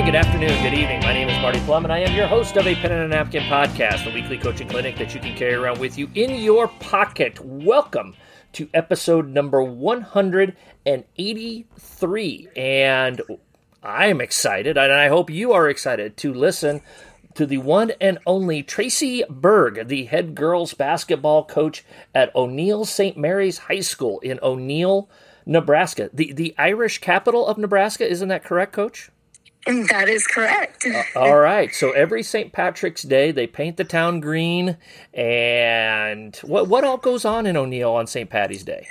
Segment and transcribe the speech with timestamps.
[0.00, 1.00] Good morning, good afternoon, good evening.
[1.00, 3.16] My name is Marty Plum, and I am your host of a Pen and a
[3.16, 6.68] Napkin podcast, a weekly coaching clinic that you can carry around with you in your
[6.68, 7.38] pocket.
[7.44, 8.14] Welcome
[8.54, 12.48] to episode number 183.
[12.56, 13.20] And
[13.82, 16.80] I am excited, and I hope you are excited to listen
[17.34, 23.18] to the one and only Traci Berg, the head girls basketball coach at O'Neill St.
[23.18, 25.10] Mary's High School in O'Neill,
[25.44, 26.08] Nebraska.
[26.10, 29.10] The, the Irish capital of Nebraska, isn't that correct, coach?
[29.66, 30.86] That is correct.
[30.86, 31.74] Uh, all right.
[31.74, 32.52] So every St.
[32.52, 34.78] Patrick's Day, they paint the town green.
[35.12, 38.30] And what what all goes on in O'Neill on St.
[38.30, 38.88] Patty's Day?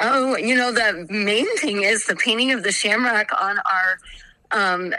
[0.00, 3.98] Oh, you know, the main thing is the painting of the shamrock on our,
[4.50, 4.94] um,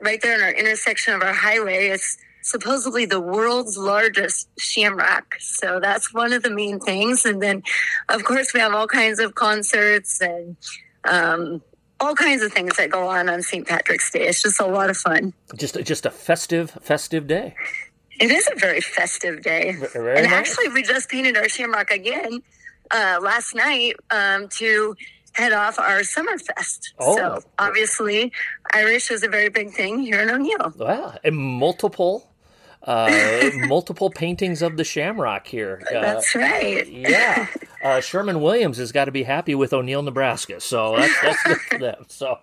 [0.00, 1.88] right there in our intersection of our highway.
[1.88, 5.36] It's supposedly the world's largest shamrock.
[5.40, 7.24] So that's one of the main things.
[7.24, 7.62] And then,
[8.10, 10.56] of course, we have all kinds of concerts and,
[11.04, 11.62] um,
[12.04, 13.66] all kinds of things that go on on St.
[13.66, 14.26] Patrick's Day.
[14.26, 15.32] It's just a lot of fun.
[15.56, 17.54] Just just a festive festive day.
[18.20, 19.76] It is a very festive day.
[19.92, 20.32] Very and nice.
[20.32, 22.42] actually, we just painted our shamrock again
[22.90, 24.94] uh, last night um, to
[25.32, 26.92] head off our summer fest.
[26.98, 27.16] Oh.
[27.16, 28.32] So obviously,
[28.72, 30.72] Irish is a very big thing here in O'Neill.
[30.76, 32.30] Wow, and multiple
[32.84, 35.82] uh, multiple paintings of the shamrock here.
[35.88, 36.86] Uh, That's right.
[36.86, 37.46] yeah,
[37.84, 40.58] uh, Sherwin-Williams has got to be happy with O'Neill, Nebraska.
[40.60, 42.04] So that's, that's good for them.
[42.08, 42.38] So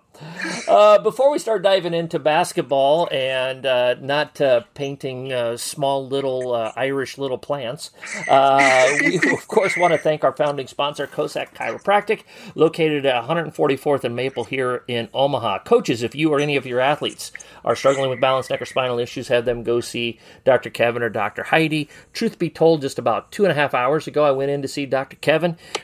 [0.68, 6.54] uh, before we start diving into basketball and uh, not uh, painting uh, small little
[6.54, 7.90] uh, Irish little plants,
[8.28, 12.22] we of course want to thank our founding sponsor, Kosak Chiropractic,
[12.54, 15.60] located at 144th and Maple here in Omaha.
[15.64, 17.32] Coaches, if you or any of your athletes
[17.64, 20.70] are struggling with balance, neck, or spinal issues, have them go see Dr.
[20.70, 21.44] Kevin or Dr.
[21.44, 21.88] Heidi.
[22.12, 24.68] Truth be told, just about two and a half hours ago, I went in to
[24.68, 25.16] see Dr.
[25.16, 25.31] Kevin,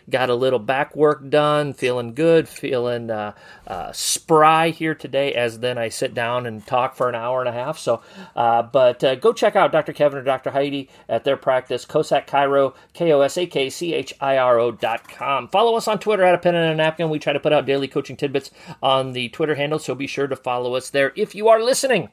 [0.09, 3.35] got a little back work done, feeling good, feeling uh,
[3.67, 5.35] uh, spry here today.
[5.35, 7.79] As then I sit down and talk for an hour and a half.
[7.79, 8.03] So,
[8.37, 9.93] uh, but uh, go check out Dr.
[9.93, 10.51] Kevin or Dr.
[10.51, 14.59] Heidi at their practice, Kosak Chiro, K O S A K C H I R
[14.59, 15.49] O dot com.
[15.49, 17.11] Follow us on Twitter at a pen and a napkin.
[17.11, 18.51] We try to put out daily coaching tidbits
[18.83, 21.13] on the Twitter handle, so be sure to follow us there.
[21.17, 22.09] If you are listening,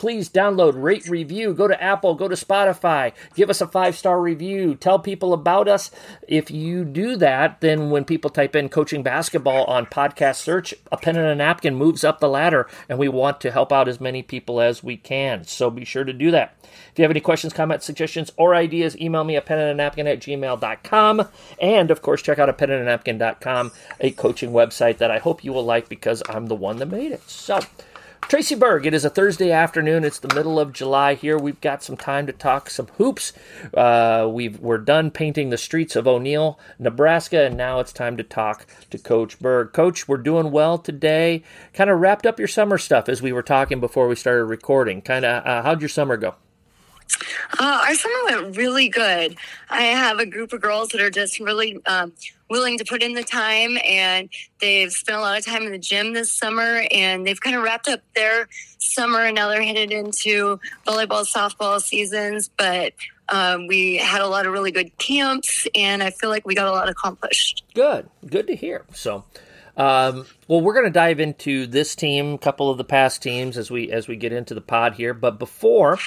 [0.00, 1.52] please download, rate, review.
[1.52, 4.74] Go to Apple, go to Spotify, give us a five star review.
[4.74, 5.90] Tell people about us.
[6.26, 10.96] If you do that, then when people type in coaching basketball on podcast search, a
[10.96, 14.00] pen and a napkin moves up the ladder, and we want to help out as
[14.00, 15.44] many people as we can.
[15.44, 16.56] So be sure to do that.
[16.90, 19.74] If you have any questions, comments, suggestions, or ideas, email me at pen and a
[19.74, 21.28] napkin at gmail.com.
[21.60, 25.18] And of course, check out a pen and a napkin.com, a coaching website that I
[25.18, 27.28] hope you will like because I'm the one that made it.
[27.28, 27.60] So,
[28.30, 30.04] Traci Berg, it is a Thursday afternoon.
[30.04, 31.36] It's the middle of July here.
[31.36, 33.32] We've got some time to talk some hoops.
[33.74, 38.22] Uh, we've, we're done painting the streets of O'Neill, Nebraska, and now it's time to
[38.22, 39.72] talk to Coach Berg.
[39.72, 41.42] Coach, we're doing well today.
[41.74, 45.02] Kind of wrapped up your summer stuff as we were talking before we started recording.
[45.02, 46.36] Kind of, uh, how'd your summer go?
[47.58, 49.36] Uh, our summer went really good.
[49.68, 52.12] I have a group of girls that are just really um,
[52.48, 54.28] willing to put in the time, and
[54.60, 57.62] they've spent a lot of time in the gym this summer, and they've kind of
[57.62, 62.50] wrapped up their summer, and now they're headed into volleyball, softball seasons.
[62.56, 62.92] But
[63.28, 66.66] um, we had a lot of really good camps, and I feel like we got
[66.66, 67.64] a lot accomplished.
[67.74, 68.84] Good, good to hear.
[68.92, 69.24] So,
[69.76, 73.56] um, well, we're going to dive into this team, a couple of the past teams
[73.56, 75.14] as we as we get into the pod here.
[75.14, 75.98] But before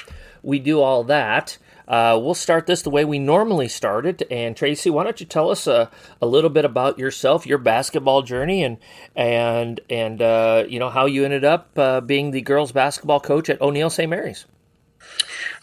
[0.43, 4.23] we do all that, uh, we'll start this the way we normally start it.
[4.31, 5.89] And Traci, why don't you tell us a,
[6.21, 8.77] a little bit about yourself, your basketball journey, and
[9.15, 13.49] and and uh, you know how you ended up uh, being the girls basketball coach
[13.49, 14.09] at O'Neill St.
[14.09, 14.45] Mary's.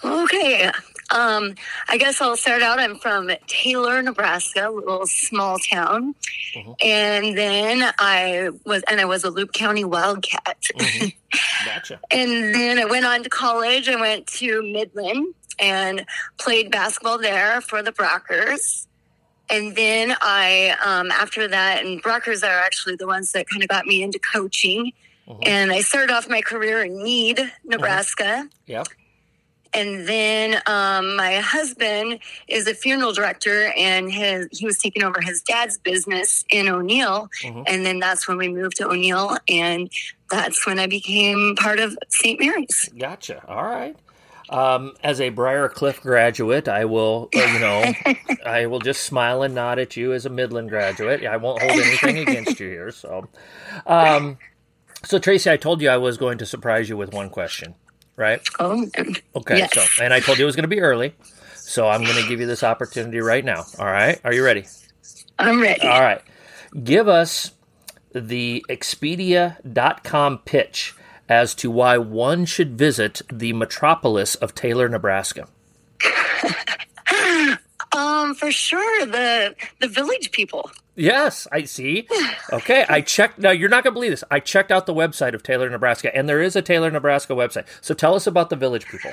[0.05, 0.71] Okay.
[1.13, 1.55] Um,
[1.89, 2.79] I guess I'll start out.
[2.79, 6.15] I'm from Taylor, Nebraska, a little small town.
[6.55, 6.77] Mhm.
[6.85, 10.59] And then I was, and I was a Loup County Wildcat.
[10.77, 11.15] Mhm.
[11.65, 12.01] Gotcha.
[12.11, 13.89] and then I went on to college.
[13.89, 16.05] I went to Midland and
[16.39, 18.87] played basketball there for the Brackers.
[19.49, 23.69] And then I, um, after that, and Brackers are actually the ones that kind of
[23.69, 24.93] got me into coaching.
[25.29, 25.39] Mhm.
[25.47, 28.49] And I started off my career in Mead, Nebraska.
[28.67, 28.87] Yep.
[29.73, 32.19] And then um, my husband
[32.49, 37.29] is a funeral director, and his he was taking over his dad's business in O'Neill.
[37.43, 37.65] Mhm.
[37.67, 39.91] And then that's when we moved to O'Neill, and
[40.31, 42.41] that's when I became part of St.
[42.41, 42.89] Mary's.
[42.99, 43.43] Gotcha.
[43.49, 43.97] All right.
[44.49, 47.93] Um, as a Briar Cliff graduate, I will, uh, you know,
[48.45, 51.25] I will just smile and nod at you as a Midland graduate.
[51.25, 52.91] I won't hold anything against you here.
[52.91, 53.29] So,
[53.87, 54.39] um,
[55.05, 57.77] so Traci, I told you I was going to surprise you with one question,
[58.21, 58.41] right?
[58.61, 58.87] Oh,
[59.35, 59.59] Okay.
[59.59, 59.71] Yes.
[59.75, 61.15] So, and I told you it was going to be early,
[61.57, 63.65] so I'm going to give you this opportunity right now.
[63.79, 64.21] All right.
[64.23, 64.67] Are you ready?
[65.39, 65.81] I'm ready.
[65.83, 66.21] All right.
[66.85, 67.53] Give us
[68.15, 70.95] the Expedia.com pitch
[71.29, 75.49] as to why one should visit the metropolis of Taylor, Nebraska?
[77.97, 80.71] um, for sure, the the village people.
[80.97, 82.07] Yes, I see.
[82.53, 83.39] Okay, I checked.
[83.39, 84.25] Now you're not going to believe this.
[84.29, 87.65] I checked out the website of Taylor, Nebraska, and there is a Taylor, Nebraska website.
[87.81, 89.13] So tell us about the village people.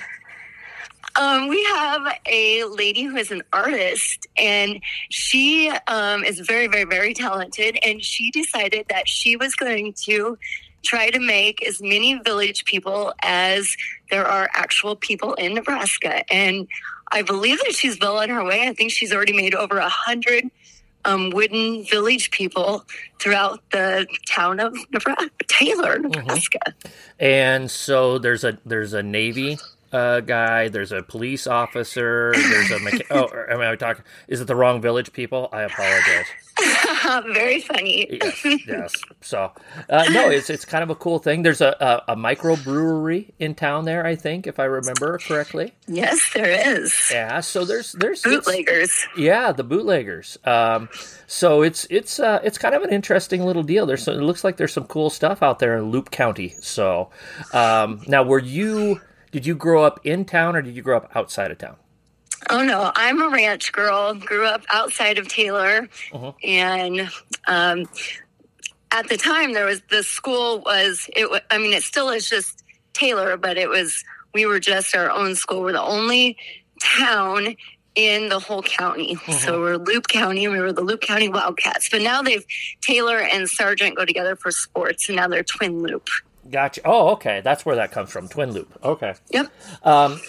[1.17, 4.79] Um, we have a lady who is an artist, and
[5.09, 7.77] she um, is very, very, very talented.
[7.83, 10.37] And she decided that she was going to
[10.83, 13.75] try to make as many village people as
[14.09, 16.23] there are actual people in Nebraska.
[16.31, 16.67] And
[17.11, 18.67] I believe that she's well on her way.
[18.67, 20.49] I think she's already made over a hundred
[21.05, 22.85] um, wooden village people
[23.19, 26.11] throughout the town of Nebraska, Taylor, mm-hmm.
[26.11, 26.59] Nebraska.
[26.65, 27.23] Mm-hmm.
[27.23, 29.57] And so there's a there's a Navy
[29.91, 30.67] uh, guy.
[30.67, 32.33] There's a police officer.
[32.35, 34.03] There's a mecha- oh, am I talking?
[34.27, 35.49] Is it the wrong village people?
[35.51, 36.25] I apologize.
[37.33, 38.07] Very funny.
[38.11, 38.93] yes, yes.
[39.21, 39.51] So
[39.89, 41.41] uh, no, it's it's kind of a cool thing.
[41.41, 41.75] There's a,
[42.07, 44.05] a, a microbrewery in town there.
[44.05, 45.73] I think, if I remember correctly.
[45.87, 47.09] Yes, there is.
[47.11, 47.41] Yeah.
[47.41, 49.07] So there's there's bootleggers.
[49.17, 50.37] Yeah, the bootleggers.
[50.45, 50.89] Um,
[51.27, 53.85] so it's it's uh, it's kind of an interesting little deal.
[53.85, 56.55] There's some, it looks like there's some cool stuff out there in Loup County.
[56.61, 57.09] So
[57.53, 59.01] um, now, were you?
[59.31, 61.75] Did you grow up in town or did you grow up outside of town?
[62.49, 64.13] Oh no, I'm a ranch girl.
[64.13, 66.31] Grew up outside of Taylor, uh-huh.
[66.43, 67.09] and
[67.47, 67.85] um,
[68.91, 71.43] at the time there was the school was it.
[71.51, 72.63] I mean, it still is just
[72.93, 74.03] Taylor, but it was
[74.33, 75.61] we were just our own school.
[75.61, 76.37] We're the only
[76.81, 77.55] town
[77.95, 79.15] in the whole county.
[79.15, 79.31] Uh-huh.
[79.33, 80.47] So we're Loup County.
[80.47, 82.45] We were the Loup County Wildcats, but now they've
[82.81, 86.07] Taylor and Sargent go together for sports, and now they're Twin Loup.
[86.49, 86.81] Gotcha.
[86.85, 87.41] Oh, okay.
[87.41, 88.29] That's where that comes from.
[88.29, 88.71] Twin Loup.
[88.83, 89.15] Okay.
[89.31, 89.51] Yep.
[89.83, 90.21] Um,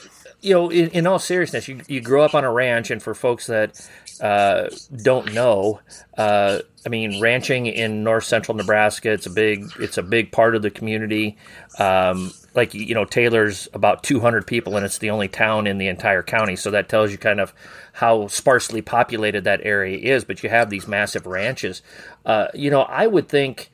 [0.48, 3.14] you know, in, in, all seriousness, you, you grow up on a ranch, and for
[3.14, 3.86] folks that
[4.22, 5.80] uh, don't know,
[6.16, 10.56] uh, I mean, ranching in north central Nebraska, it's a big it's a big part
[10.56, 11.36] of the community.
[11.78, 15.88] Um, like you know, Taylor's about 200 people, and it's the only town in the
[15.88, 16.56] entire county.
[16.56, 17.52] So that tells you kind of
[17.92, 20.24] how sparsely populated that area is.
[20.24, 21.82] But you have these massive ranches.
[22.24, 23.70] Uh, you know, I would think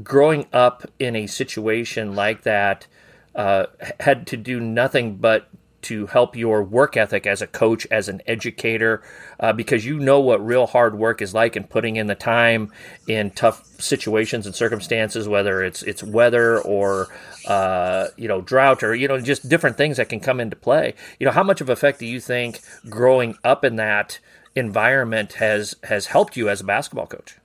[0.00, 2.86] growing up in a situation like that
[3.34, 3.66] uh,
[3.98, 5.48] had to do nothing but
[5.84, 9.02] to help your work ethic as a coach, as an educator,
[9.40, 12.72] uh, because you know what real hard work is like and putting in the time
[13.06, 17.08] in tough situations and circumstances, whether it's it's weather or
[17.46, 20.94] uh, you know drought or you know just different things that can come into play.
[21.18, 24.18] You know, how much of effect do you think growing up in that
[24.54, 27.36] environment has has helped you as a basketball coach?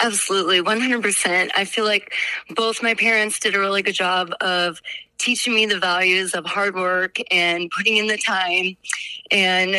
[0.00, 1.50] Absolutely, 100%.
[1.56, 2.12] I feel like
[2.50, 4.82] both my parents did a really good job of
[5.18, 8.76] teaching me the values of hard work and putting in the time
[9.30, 9.76] and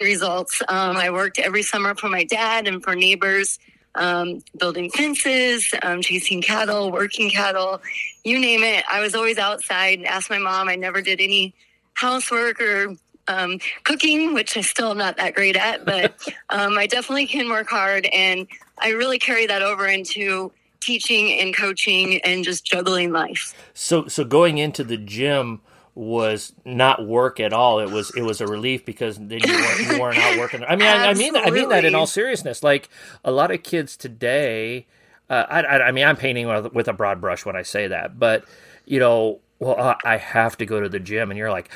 [0.00, 0.60] results.
[0.68, 3.58] Um, I worked every summer for my dad and for neighbors,
[3.94, 7.80] um, building fences, um, chasing cattle, working cattle,
[8.24, 8.84] you name it.
[8.90, 10.68] I was always outside and asked my mom.
[10.68, 11.54] I never did any
[11.94, 12.96] housework or
[13.28, 16.14] um, cooking, which I still am not that great at, but
[16.50, 18.06] um, I definitely can work hard.
[18.12, 18.46] And
[18.78, 20.52] I really carry that over into
[20.82, 23.54] teaching and coaching and just juggling life.
[23.74, 25.60] So, so going into the gym
[25.94, 27.78] was not work at all.
[27.78, 30.64] It was it was a relief because then you weren't, you weren't out working.
[30.64, 32.62] I mean, I, I, mean I mean that in all seriousness.
[32.62, 32.88] Like
[33.24, 34.86] a lot of kids today,
[35.28, 37.88] uh, I, I, I mean, I'm painting with, with a broad brush when I say
[37.88, 38.44] that, but
[38.86, 41.70] you know, well, I have to go to the gym, and you're like,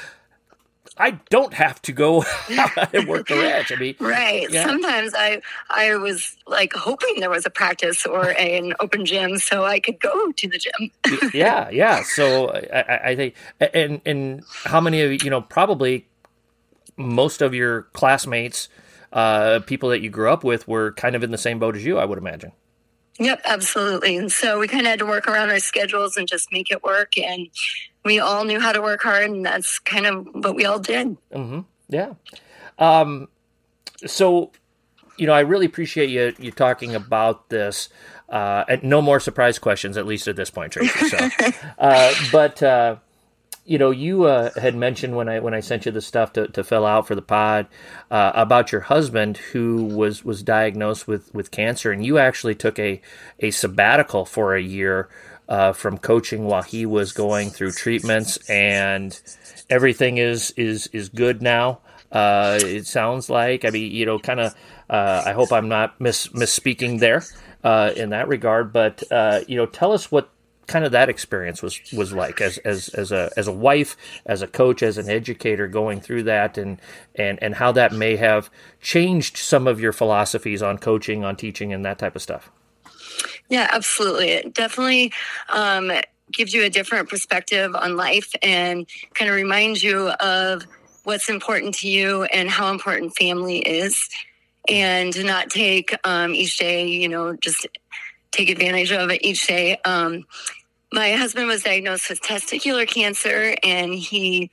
[0.99, 2.25] I don't have to go
[2.93, 3.71] and work the ranch.
[3.71, 4.51] I mean, right.
[4.51, 4.65] Yeah.
[4.65, 9.39] Sometimes I I was like hoping there was a practice or a, an open gym
[9.39, 11.31] so I could go to the gym.
[11.35, 12.03] yeah, yeah.
[12.03, 16.07] So I, I think, and and how many of you know probably
[16.97, 18.69] most of your classmates,
[19.13, 21.85] uh, people that you grew up with, were kind of in the same boat as
[21.85, 21.99] you.
[21.99, 22.53] I would imagine.
[23.19, 24.17] Yep, absolutely.
[24.17, 26.83] And so we kind of had to work around our schedules and just make it
[26.83, 27.17] work.
[27.17, 27.49] And
[28.07, 31.17] we all knew how to work hard, and that's kind of what we all did.
[31.33, 31.61] Mm-hmm.
[31.89, 32.15] Yeah.
[32.79, 33.29] Um,
[34.07, 34.53] so,
[35.19, 37.89] you know, I really appreciate you you talking about this.
[38.29, 41.31] Uh, and no more surprise questions, at least at this point, Traci.
[41.31, 42.97] So, uh, but uh,
[43.65, 46.49] you know, you uh, had mentioned when I when I sent you the stuff to,
[46.49, 47.67] to fill out for the pod
[48.11, 52.79] uh, about your husband who was was diagnosed with with cancer, and you actually took
[52.79, 53.01] a
[53.41, 55.09] a sabbatical for a year
[55.49, 59.21] uh, from coaching while he was going through treatments, and
[59.71, 61.81] everything is is is good now.
[62.11, 63.65] Uh, it sounds like.
[63.65, 64.55] I mean, you know, kind of.
[64.89, 67.25] Uh, I hope I'm not miss misspeaking there
[67.65, 69.03] uh, in that regard, but
[69.49, 70.31] you know, tell us what
[70.67, 74.43] kind of that experience was was like as as as a as a wife, as
[74.43, 76.81] a coach, as an educator going through that and
[77.15, 78.51] and and how that may have
[78.81, 82.51] changed some of your philosophies on coaching, on teaching and that type of stuff.
[83.49, 84.29] Yeah, absolutely.
[84.31, 85.13] It definitely
[85.49, 85.93] um
[86.33, 90.67] gives you a different perspective on life and kind of reminds you of
[91.05, 94.09] what's important to you and how important family is
[94.69, 97.67] and not take um, each day you know just
[98.33, 100.25] take advantage of it each day um,
[100.93, 104.51] my husband was diagnosed with testicular cancer and he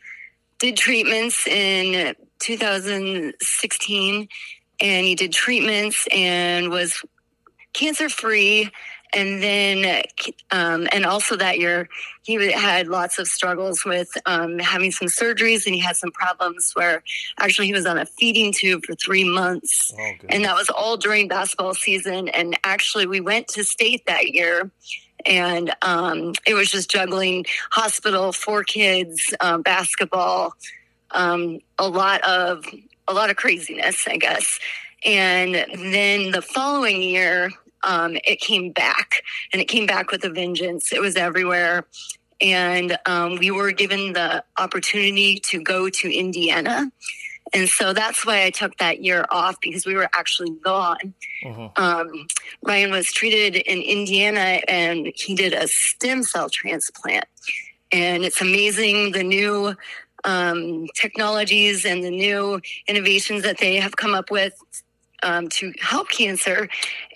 [0.59, 4.27] did treatments in 2016
[4.79, 7.03] and he did treatments and was
[7.73, 8.71] cancer free
[9.13, 10.03] and then
[10.51, 11.87] um, and also that year
[12.23, 16.71] he had lots of struggles with um, having some surgeries and he had some problems
[16.73, 17.03] where
[17.39, 19.93] actually he was on a feeding tube for three months.
[19.97, 24.29] Oh, and that was all during basketball season and actually we went to state that
[24.31, 24.71] year
[25.25, 30.53] and um, it was just juggling hospital four kids um, basketball
[31.11, 32.65] um, a lot of
[33.07, 34.59] a lot of craziness i guess.
[35.05, 37.51] And then the following year
[37.83, 40.91] um, it came back and it came back with a vengeance.
[40.91, 41.85] It was everywhere.
[42.41, 46.91] And um, we were given the opportunity to go to Indiana.
[47.53, 51.13] And so that's why I took that year off because we were actually gone.
[51.43, 51.81] Mm-hmm.
[51.81, 52.27] Um,
[52.63, 57.25] Ryan was treated in Indiana and he did a stem cell transplant.
[57.91, 59.75] And it's amazing the new
[60.23, 64.53] um, technologies and the new innovations that they have come up with
[65.23, 66.69] um, to help cancer.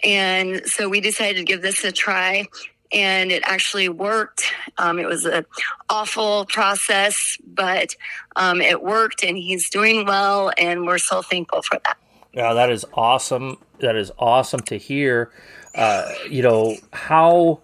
[0.03, 2.47] And so we decided to give this a try
[2.93, 4.43] and it actually worked.
[4.77, 5.45] Um, it was an
[5.89, 7.95] awful process, but
[8.35, 11.97] um, it worked, and he's doing well, and we're so thankful for that.
[12.33, 13.57] Yeah, that is awesome.
[13.79, 15.31] That is awesome to hear.
[15.75, 17.59] Uh, you know how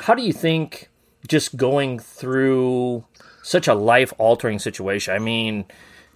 [0.00, 0.88] how do you think
[1.28, 3.04] just going through
[3.42, 5.14] such a life altering situation?
[5.14, 5.64] I mean,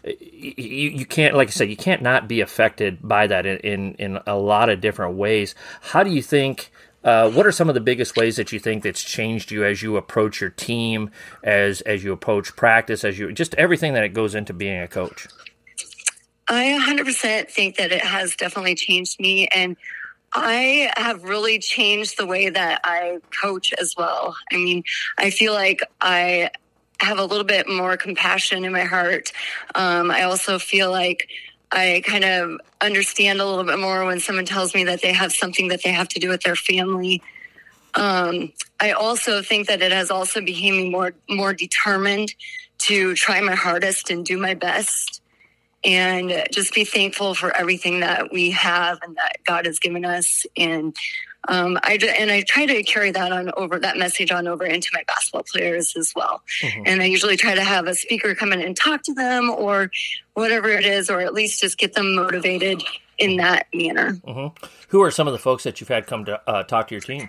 [0.04, 3.94] you, you can't like I said you can't not be affected by that in, in,
[3.94, 5.54] in a lot of different ways.
[5.80, 6.70] How do you think?
[7.04, 9.82] Uh, what are some of the biggest ways that you think that's changed you as
[9.82, 11.10] you approach your team,
[11.44, 14.88] as as you approach practice, as you just everything that it goes into being a
[14.88, 15.28] coach?
[16.48, 19.76] I 100% think that it has definitely changed me, and
[20.32, 24.34] I have really changed the way that I coach as well.
[24.50, 24.82] I mean,
[25.18, 26.50] I feel like I
[27.00, 29.32] have a little bit more compassion in my heart.
[29.74, 31.28] Um, I also feel like
[31.70, 35.32] I kind of understand a little bit more when someone tells me that they have
[35.32, 37.22] something that they have to do with their family.
[37.94, 42.34] Um, I also think that it has also become me more more determined
[42.78, 45.20] to try my hardest and do my best
[45.84, 50.46] and just be thankful for everything that we have and that God has given us
[50.56, 50.94] and
[51.48, 54.90] um, I and I try to carry that on over that message on over into
[54.92, 56.42] my basketball players as well.
[56.62, 56.82] Mm-hmm.
[56.86, 59.90] And I usually try to have a speaker come in and talk to them or
[60.34, 62.82] whatever it is, or at least just get them motivated
[63.16, 64.12] in that manner.
[64.12, 64.66] Mm-hmm.
[64.88, 67.02] Who are some of the folks that you've had come to uh, talk to your
[67.02, 67.28] team?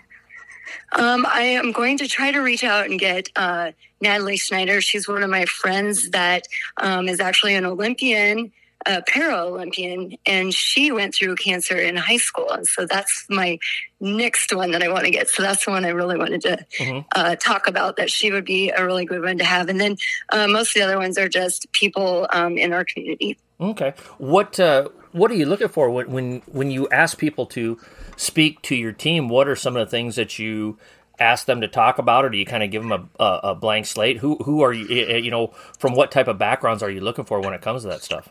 [0.92, 3.72] Um, I am going to try to reach out and get uh,
[4.02, 4.82] Natalie Schneider.
[4.82, 6.44] She's one of my friends that
[6.78, 8.52] um, is actually an Olympian
[8.86, 12.50] a para-Olympian, and she went through cancer in high school.
[12.50, 13.60] And so that's my
[14.00, 15.30] next one that I want to get.
[15.30, 17.00] So that's the one I really wanted to mm-hmm.
[17.14, 17.98] uh, talk about.
[17.98, 19.70] That she would be a really good one to have.
[19.70, 19.98] And then
[20.30, 23.38] uh, most of the other ones are just people um, in our community.
[23.60, 27.78] Okay, what uh, what are you looking for when, when when you ask people to
[28.16, 29.28] speak to your team?
[29.28, 30.78] What are some of the things that you
[31.20, 33.56] ask them to talk about, or do you kind of give them a, a, a
[33.56, 34.18] blank slate?
[34.20, 34.86] Who who are you?
[34.86, 37.90] You know, from what type of backgrounds are you looking for when it comes to
[37.90, 38.30] that stuff?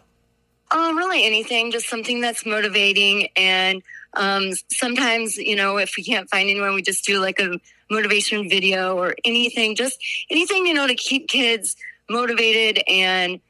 [0.70, 3.28] Um, really anything, just something that's motivating.
[3.36, 3.82] And
[4.14, 7.58] um, sometimes, you know, if we can't find anyone, we just do like a
[7.90, 9.98] motivation video or anything, just
[10.30, 11.76] anything, you know, to keep kids
[12.08, 13.40] motivated and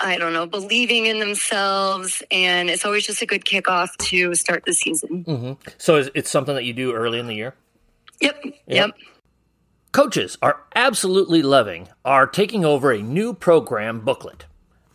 [0.00, 2.22] I don't know, believing in themselves.
[2.30, 5.24] And it's always just a good kickoff to start the season.
[5.24, 5.68] Mm-hmm.
[5.78, 7.54] So it's something that you do early in the year?
[8.20, 8.44] Yep.
[8.44, 8.54] Yep.
[8.66, 8.90] yep.
[9.92, 14.44] Coaches are absolutely loving our taking over a new program booklet.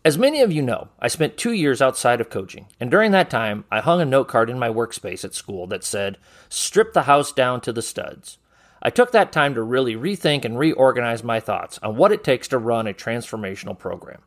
[0.06, 3.30] As many of you know, I spent two years outside of coaching, and during that
[3.30, 7.02] time, I hung a note card in my workspace at school that said, Strip the
[7.02, 8.38] house down to the studs.
[8.82, 12.48] I took that time to really rethink and reorganize my thoughts on what it takes
[12.48, 14.22] to run a transformational program.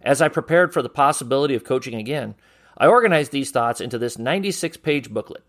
[0.00, 2.34] As I prepared for the possibility of coaching again,
[2.78, 5.44] I organized these thoughts into this 96 page booklet.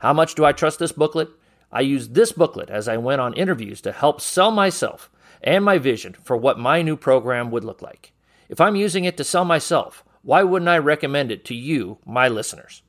[0.00, 1.30] How much do I trust this booklet?
[1.72, 5.10] I used this booklet as I went on interviews to help sell myself
[5.42, 8.12] and my vision for what my new program would look like.
[8.48, 12.28] If I'm using it to sell myself, why wouldn't I recommend it to you, my
[12.28, 12.82] listeners?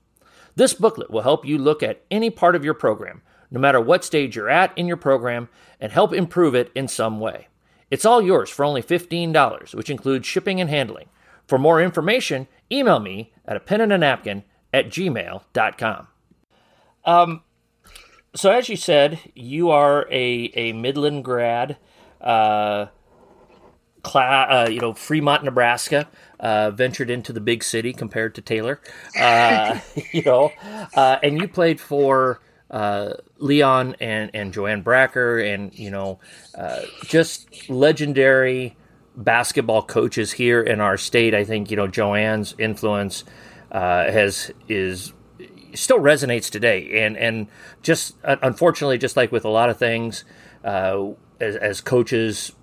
[0.55, 3.21] This booklet will help you look at any part of your program,
[3.51, 7.19] no matter what stage you're at in your program, and help improve it in some
[7.19, 7.47] way.
[7.91, 11.09] It's all yours for only $15, which includes shipping and handling.
[11.45, 14.43] For more information, email me at a pen and a napkin
[14.73, 16.07] at gmail.com.
[17.05, 17.41] Um,
[18.35, 21.77] so as you said, you are a, a Midland grad,
[22.19, 22.87] uh,
[24.13, 26.07] uh, you know, Fremont, Nebraska,
[26.39, 28.79] uh, ventured into the big city compared to Taylor,
[29.19, 29.79] uh,
[30.11, 30.51] you know,
[30.95, 36.19] uh, and you played for uh, Leon and, and Joanne Bracker and, you know,
[36.57, 38.75] uh, just legendary
[39.15, 41.33] basketball coaches here in our state.
[41.33, 43.23] I think, you know, Joanne's influence
[43.71, 45.13] has, is,
[45.73, 47.05] still resonates today.
[47.05, 47.47] And, and
[47.81, 50.25] just, unfortunately, just like with a lot of things,
[50.63, 52.53] as, as coaches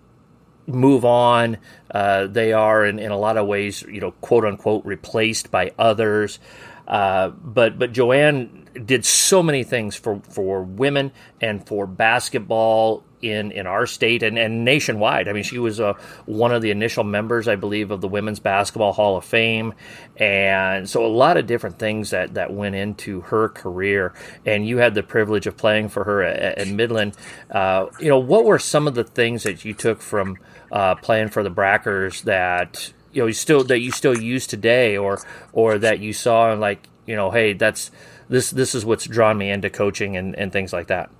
[0.66, 1.58] move on.
[1.90, 5.72] Uh, they are, in, in a lot of ways, you know, quote unquote, replaced by
[5.78, 6.38] others.
[6.86, 13.52] Uh, but but Joanne did so many things for, for women and for basketball in,
[13.52, 15.28] in our state and, and nationwide.
[15.28, 15.94] I mean, she was uh,
[16.26, 19.74] one of the initial members, I believe, of the Women's Basketball Hall of Fame.
[20.16, 24.12] And so a lot of different things that, that went into her career.
[24.44, 27.16] And you had the privilege of playing for her at, at Midland.
[27.50, 30.36] Uh, you know, what were some of the things that you took from
[30.72, 34.96] uh, playing for the Brackers that you know you still that you still use today,
[34.96, 35.20] or
[35.52, 37.90] or that you saw and like you know, hey, that's
[38.28, 41.10] this this is what's drawn me into coaching and, and things like that.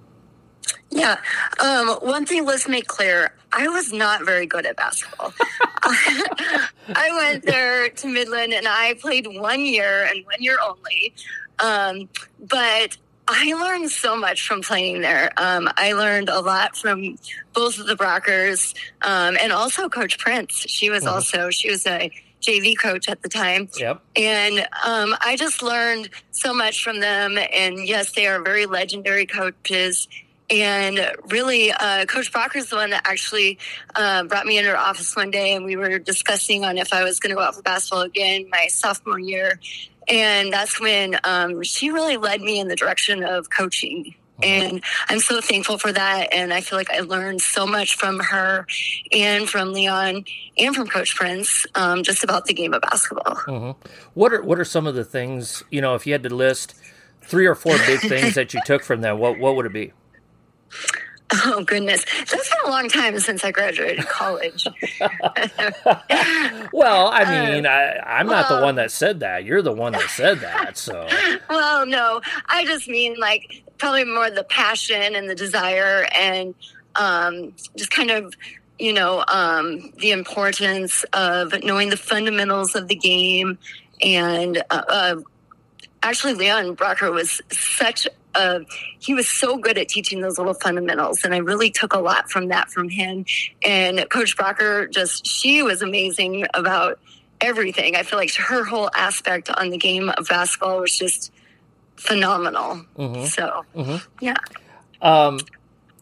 [0.90, 1.18] Yeah.
[1.60, 5.34] Um, one thing let's make clear I was not very good at basketball.
[5.82, 11.14] I went there to Midland and I played one year and one year only.
[11.58, 12.08] Um,
[12.40, 12.96] but
[13.28, 15.32] I learned so much from playing there.
[15.36, 17.18] Um, I learned a lot from
[17.52, 20.64] both of the Brackers um, and also Coach Prince.
[20.68, 21.14] She was mm-hmm.
[21.14, 23.68] also, she was a JV coach at the time.
[23.78, 24.02] Yep.
[24.16, 27.38] And um, I just learned so much from them.
[27.38, 30.08] And yes, they are very legendary coaches.
[30.50, 33.58] And really, uh, Coach Bracker is the one that actually
[33.94, 37.04] uh, brought me into her office one day, and we were discussing on if I
[37.04, 39.58] was going to go out for basketball again my sophomore year.
[40.08, 44.14] And that's when um, she really led me in the direction of coaching.
[44.42, 46.32] And I'm so thankful for that.
[46.32, 48.66] And I feel like I learned so much from her
[49.12, 50.24] and from Leon
[50.58, 53.36] and from Coach Prince um, just about the game of basketball.
[53.36, 53.88] Mm-hmm.
[54.14, 55.94] What are what are some of the things you know?
[55.94, 56.74] If you had to list
[57.20, 59.92] three or four big things that you took from them, what what would it be?
[61.34, 64.66] Oh goodness, that's been a long time since I graduated college.
[66.72, 69.44] well, I mean, I, am not well, the one that said that.
[69.44, 70.76] You're the one that said that.
[70.76, 71.08] So.
[71.48, 76.54] Well, no, I just mean like probably more the passion and the desire, and
[76.94, 78.34] um, just kind of
[78.78, 83.58] you know um, the importance of knowing the fundamentals of the game,
[84.00, 85.16] and uh, uh,
[86.02, 88.60] actually, Leon Bracker was such uh,
[88.98, 92.30] he was so good at teaching those little fundamentals, and I really took a lot
[92.30, 93.24] from that from him.
[93.64, 96.98] And Coach Bracker, just she was amazing about
[97.40, 97.96] everything.
[97.96, 101.32] I feel like her whole aspect on the game of basketball was just
[101.96, 102.84] phenomenal.
[102.96, 103.24] Mm-hmm.
[103.26, 104.24] So, mm-hmm.
[104.24, 104.36] yeah.
[105.00, 105.40] Um,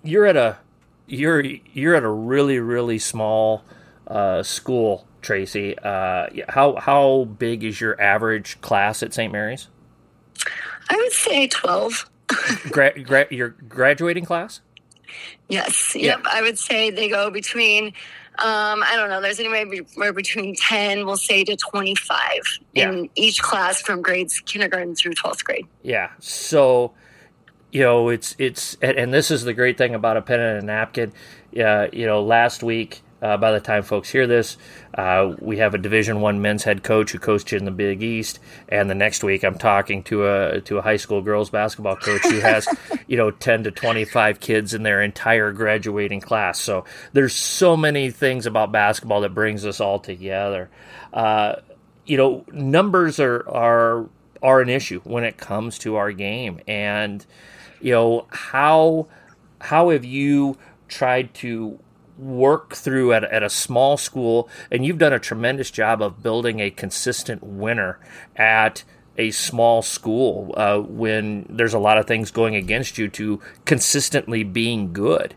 [0.02, 0.58] you're at a
[1.06, 3.64] you're you're at a really really small
[4.06, 5.74] uh, school, Traci.
[5.84, 9.32] Uh, how how big is your average class at St.
[9.32, 9.68] Mary's?
[10.88, 12.08] I would say twelve
[12.70, 14.60] gra- gra- your graduating class?
[15.48, 15.94] Yes.
[15.94, 16.20] Yep.
[16.24, 16.30] Yeah.
[16.32, 17.86] I would say they go between,
[18.38, 22.20] um, I don't know, there's anywhere between 10, we'll say, to 25
[22.74, 22.90] yeah.
[22.90, 25.66] in each class from grades kindergarten through 12th grade.
[25.82, 26.10] Yeah.
[26.20, 26.92] So,
[27.72, 30.66] you know, it's, it's, and this is the great thing about a pen and a
[30.66, 31.12] napkin.
[31.58, 34.56] Uh, you know, last week, uh, by the time folks hear this,
[34.94, 38.38] uh, we have a Division One men's head coach who coached in the Big East,
[38.68, 42.22] and the next week I'm talking to a to a high school girls basketball coach
[42.22, 42.66] who has,
[43.06, 46.60] you know, ten to twenty five kids in their entire graduating class.
[46.60, 50.70] So there's so many things about basketball that brings us all together.
[51.12, 51.56] Uh,
[52.06, 54.08] you know, numbers are are
[54.42, 57.24] are an issue when it comes to our game, and
[57.80, 59.08] you know how
[59.60, 60.56] how have you
[60.88, 61.78] tried to
[62.20, 66.60] work through at, at a small school, and you've done a tremendous job of building
[66.60, 67.98] a consistent winner
[68.36, 68.84] at
[69.16, 74.42] a small school uh, when there's a lot of things going against you to consistently
[74.44, 75.34] being good.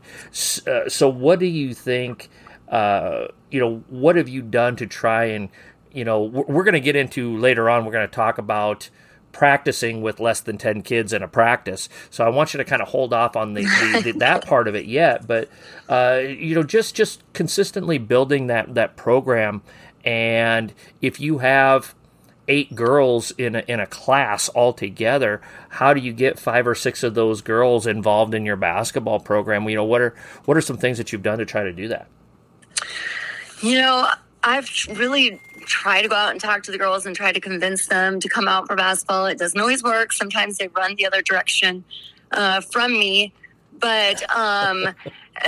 [0.67, 2.29] Uh, so, what do you think?
[2.69, 5.49] Uh, you know, what have you done to try and,
[5.91, 7.85] you know, we're, we're going to get into later on.
[7.85, 8.89] We're going to talk about
[9.33, 11.89] practicing with less than 10 kids in a practice.
[12.09, 14.69] So I want you to kind of hold off on the, the, the that part
[14.69, 15.49] of it yet, but
[15.89, 19.61] uh, you know just just consistently building that that program.
[20.05, 21.95] And if you have
[22.47, 27.01] eight girls in a, in a class altogether how do you get five or six
[27.01, 29.67] of those girls involved in your basketball program?
[29.67, 30.15] You know what are
[30.45, 32.07] what are some things that you've done to try to do that?
[33.61, 34.09] You know
[34.43, 37.87] I've really tried to go out and talk to the girls and try to convince
[37.87, 39.27] them to come out for basketball.
[39.27, 40.11] It doesn't always work.
[40.11, 41.85] Sometimes they run the other direction.
[42.33, 43.33] uh, from me.
[43.79, 44.87] But um,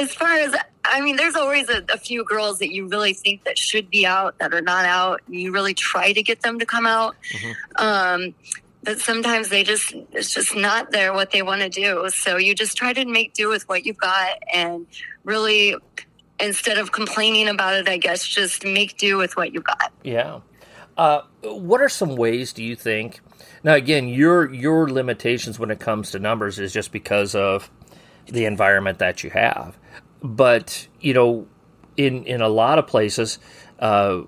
[0.00, 3.44] as far as I mean, there's always a, a, few girls that you really think
[3.44, 5.20] that should be out that are not out.
[5.28, 7.14] You really try to get them to come out.
[7.32, 7.84] Mm-hmm.
[7.84, 8.34] Um,
[8.82, 12.54] but sometimes they just it's just not there what they want to do so you
[12.54, 14.86] just try to make do with what you've got and
[15.22, 15.76] really
[16.42, 19.92] instead of complaining about it i guess just make do with what you got.
[20.02, 20.40] Yeah.
[20.96, 23.20] Uh, what are some ways do you think
[23.64, 27.70] now again your your limitations when it comes to numbers is just because of
[28.26, 29.78] the environment that you have.
[30.22, 31.46] But you know
[31.96, 33.38] in in a lot of places
[33.78, 34.22] uh,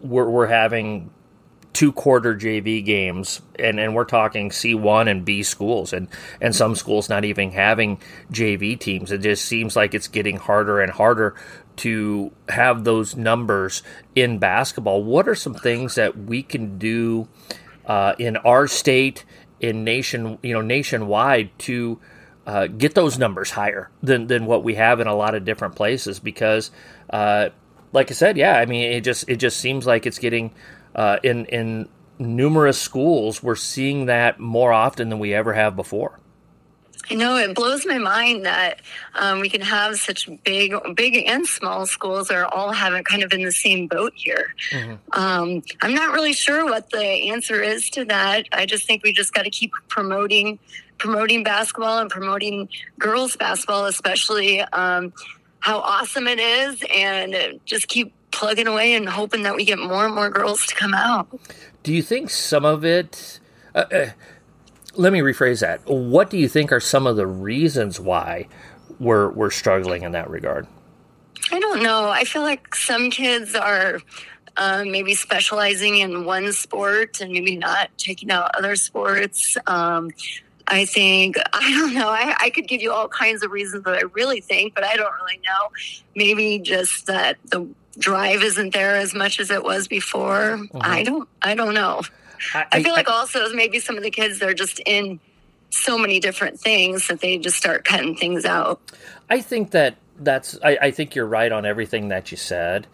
[0.00, 1.10] we're, we're having
[1.74, 6.08] two quarter JV games, and, and we're talking C1 and B schools, and,
[6.40, 8.00] and some schools not even having
[8.32, 9.12] JV teams.
[9.12, 11.34] It just seems like it's getting harder and harder
[11.78, 13.82] to have those numbers
[14.14, 15.02] in basketball.
[15.02, 17.28] What are some things that we can do
[17.84, 19.24] uh, in our state,
[19.60, 21.98] in nation, you know, nationwide to
[22.46, 25.74] uh, get those numbers higher than, than what we have in a lot of different
[25.74, 26.20] places?
[26.20, 26.70] Because,
[27.10, 27.48] uh,
[27.92, 30.52] like I said, yeah, I mean, it just it just seems like it's getting
[30.94, 36.20] uh, in in numerous schools, we're seeing that more often than we ever have before.
[37.10, 38.80] I know it blows my mind that
[39.14, 43.32] um, we can have such big, big and small schools are all having kind of
[43.32, 44.54] in the same boat here.
[44.70, 45.20] Mm-hmm.
[45.20, 48.46] Um, I'm not really sure what the answer is to that.
[48.52, 50.58] I just think we just got to keep promoting,
[50.98, 55.12] promoting basketball and promoting girls basketball, especially um,
[55.60, 60.04] how awesome it is, and just keep plugging away and hoping that we get more
[60.04, 61.28] and more girls to come out.
[61.82, 63.40] Do you think some of it?
[63.74, 64.10] Uh, uh,
[64.96, 65.86] let me rephrase that.
[65.86, 68.48] What do you think are some of the reasons why
[68.98, 70.66] we're we're struggling in that regard?
[71.52, 72.08] I don't know.
[72.08, 74.00] I feel like some kids are
[74.56, 79.56] uh, maybe specializing in one sport and maybe not taking out other sports.
[79.66, 80.10] Um,
[80.66, 83.94] I think, I don't know, I, I, could give you all kinds of reasons that
[83.94, 85.70] I really think, but I don't really know.
[86.14, 87.68] Maybe just that the
[87.98, 90.58] drive isn't there as much as it was before.
[90.58, 90.78] Mm-hmm.
[90.80, 92.02] I don't I don't know.
[92.54, 95.20] I, I feel I, like also maybe some of the kids they're just in
[95.70, 98.80] so many different things that they just start cutting things out.
[99.28, 102.86] I think that that's I, I think you're right on everything that you said.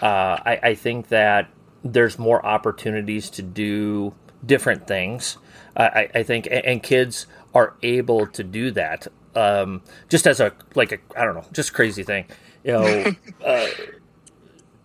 [0.00, 1.48] Uh, I, I think that
[1.84, 5.38] there's more opportunities to do different things.
[5.76, 9.06] I, I think and kids are able to do that.
[9.34, 12.26] Um, just as a like a I don't know, just crazy thing.
[12.64, 13.12] You know,
[13.44, 13.66] uh,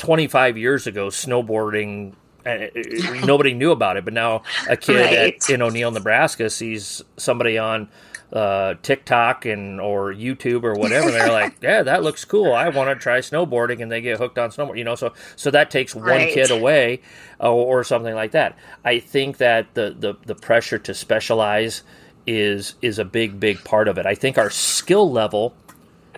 [0.04, 2.14] 25 years ago, snowboarding
[2.46, 5.34] uh, uh, nobody knew about it, but now a kid right.
[5.34, 7.88] at, in O'Neill, Nebraska, sees somebody on
[8.34, 11.10] uh, TikTok and or YouTube or whatever.
[11.10, 12.52] they're like, "Yeah, that looks cool.
[12.52, 14.78] I want to try snowboarding," and they get hooked on snowboard.
[14.78, 17.00] You know, so so that takes one kid away,
[17.42, 18.58] uh, or something like that.
[18.84, 21.82] I think that the the the pressure to specialize
[22.28, 24.06] is is a big big part of it.
[24.06, 25.56] I think our skill level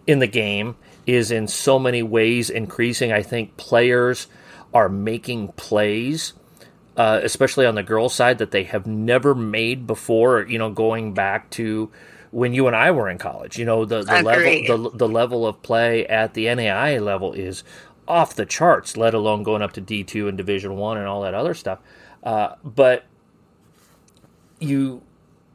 [0.08, 3.12] in the game is in so many ways increasing.
[3.12, 4.28] I think players
[4.74, 6.34] are making plays,
[6.98, 10.42] uh, especially on the girls' side, that they have never made before.
[10.44, 11.92] You know, going back to
[12.32, 15.48] when you and I were in college, you know, the, the level the, the level
[15.48, 17.64] of play at the NAIA level is
[18.08, 18.98] off the charts.
[18.98, 21.80] Let alone going up to D two and Division one and all that other stuff.
[22.24, 23.06] Uh, but
[24.60, 25.02] you,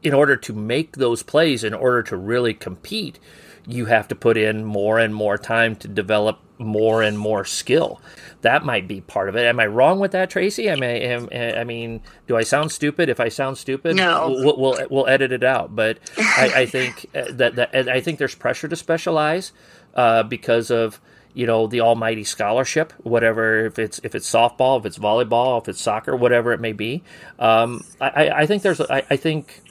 [0.02, 3.18] in order to make those plays, in order to really compete,
[3.66, 8.00] you have to put in more and more time to develop more and more skill.
[8.42, 9.46] That might be part of it.
[9.46, 10.70] Am I wrong with that, Traci?
[10.70, 13.08] I mean, I mean, do I sound stupid?
[13.08, 15.74] If I sound stupid, no, we'll we'll, we'll edit it out.
[15.74, 19.52] But I, I think uh, that, that I think there's pressure to specialize
[19.94, 21.00] uh, because of
[21.32, 25.68] you know the almighty scholarship, whatever if it's if it's softball, if it's volleyball, if
[25.68, 27.02] it's soccer, whatever it may be.
[27.38, 29.62] Um, I, I think there's I, I think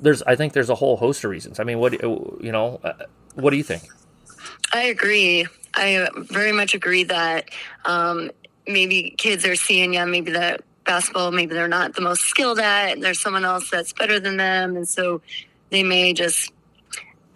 [0.00, 1.60] there's I think there's a whole host of reasons.
[1.60, 2.92] I mean, what you know, uh,
[3.40, 3.82] what do you think?
[4.72, 5.46] I agree.
[5.74, 7.50] I very much agree that
[7.84, 8.30] um,
[8.66, 12.92] maybe kids are seeing, yeah, maybe that basketball, maybe they're not the most skilled at,
[12.92, 15.20] and there's someone else that's better than them, and so
[15.70, 16.52] they may just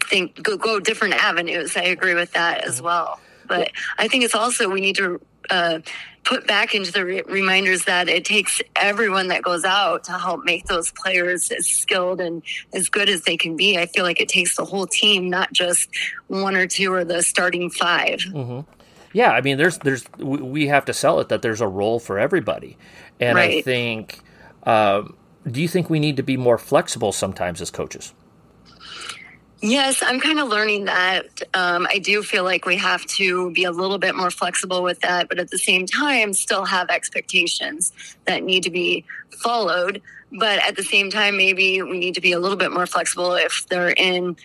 [0.09, 1.77] think go, go different avenues.
[1.77, 3.21] I agree with that as well.
[3.47, 5.81] But I think it's also we need to uh,
[6.25, 10.45] put back into the re- reminders that it takes everyone that goes out to help
[10.45, 13.79] make those players as skilled and as good as they can be.
[13.79, 15.89] I feel like it takes the whole team, not just
[16.29, 18.61] one or two or the starting 5 mm-hmm.
[19.13, 22.19] Yeah, I mean, there's there's we have to sell it that there's a role for
[22.19, 22.77] everybody,
[23.21, 23.59] and right.
[23.59, 24.21] I think.
[24.65, 25.17] Um,
[25.49, 28.15] do you think we need to be more flexible sometimes as coaches?
[29.66, 31.40] Yes, I'm kind of learning that.
[31.55, 35.00] Um, I do feel like we have to be a little bit more flexible with
[35.00, 37.90] that, but at the same time, still have expectations
[38.27, 40.03] that need to be followed.
[40.31, 43.37] But at the same time, maybe we need to be a little bit more flexible
[43.37, 44.37] if they're in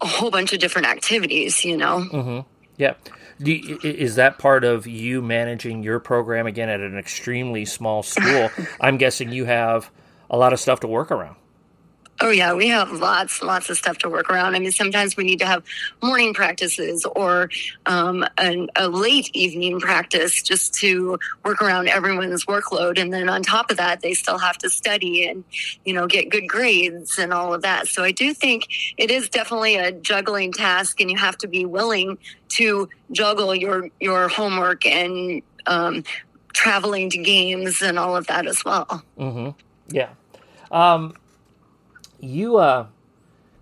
[0.00, 2.06] a whole bunch of different activities, you know?
[2.10, 2.40] Mm-hmm.
[2.78, 2.94] Yeah.
[3.40, 8.48] You, is that part of you managing your program again at an extremely small school?
[8.80, 9.90] I'm guessing you have
[10.30, 11.36] a lot of stuff to work around.
[12.22, 14.54] Oh yeah, we have lots, lots of stuff to work around.
[14.54, 15.64] I mean, sometimes we need to have
[16.00, 17.50] morning practices or
[17.84, 23.42] um, an, a late evening practice just to work around everyone's workload, and then on
[23.42, 25.42] top of that, they still have to study and
[25.84, 27.88] you know get good grades and all of that.
[27.88, 31.64] So I do think it is definitely a juggling task, and you have to be
[31.64, 32.18] willing
[32.50, 36.04] to juggle your your homework and um,
[36.52, 39.02] traveling to games and all of that as well.
[39.18, 39.50] Mm-hmm.
[39.88, 40.10] Yeah.
[40.70, 41.14] Um,
[42.22, 42.86] you uh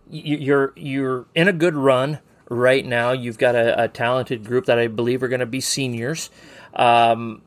[0.09, 3.13] you're you're in a good run right now.
[3.13, 6.31] You've got a, a talented group that I believe are going to be seniors,
[6.75, 7.43] um,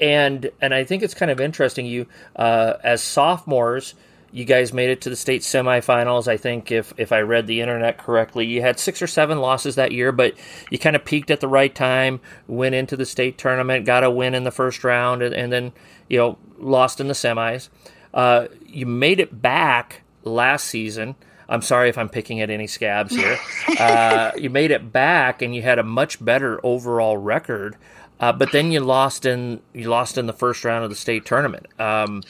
[0.00, 1.86] and and I think it's kind of interesting.
[1.86, 3.94] You uh, as sophomores,
[4.32, 6.26] you guys made it to the state semifinals.
[6.26, 9.76] I think if if I read the internet correctly, you had six or seven losses
[9.76, 10.34] that year, but
[10.70, 12.20] you kind of peaked at the right time.
[12.48, 15.72] Went into the state tournament, got a win in the first round, and, and then
[16.08, 17.68] you know lost in the semis.
[18.14, 21.14] Uh, you made it back last season.
[21.48, 23.38] I'm sorry if I'm picking at any scabs here.
[23.78, 27.76] Uh, you made it back, and you had a much better overall record,
[28.20, 31.26] uh, but then you lost in you lost in the first round of the state
[31.26, 31.66] tournament.
[31.78, 32.22] Um,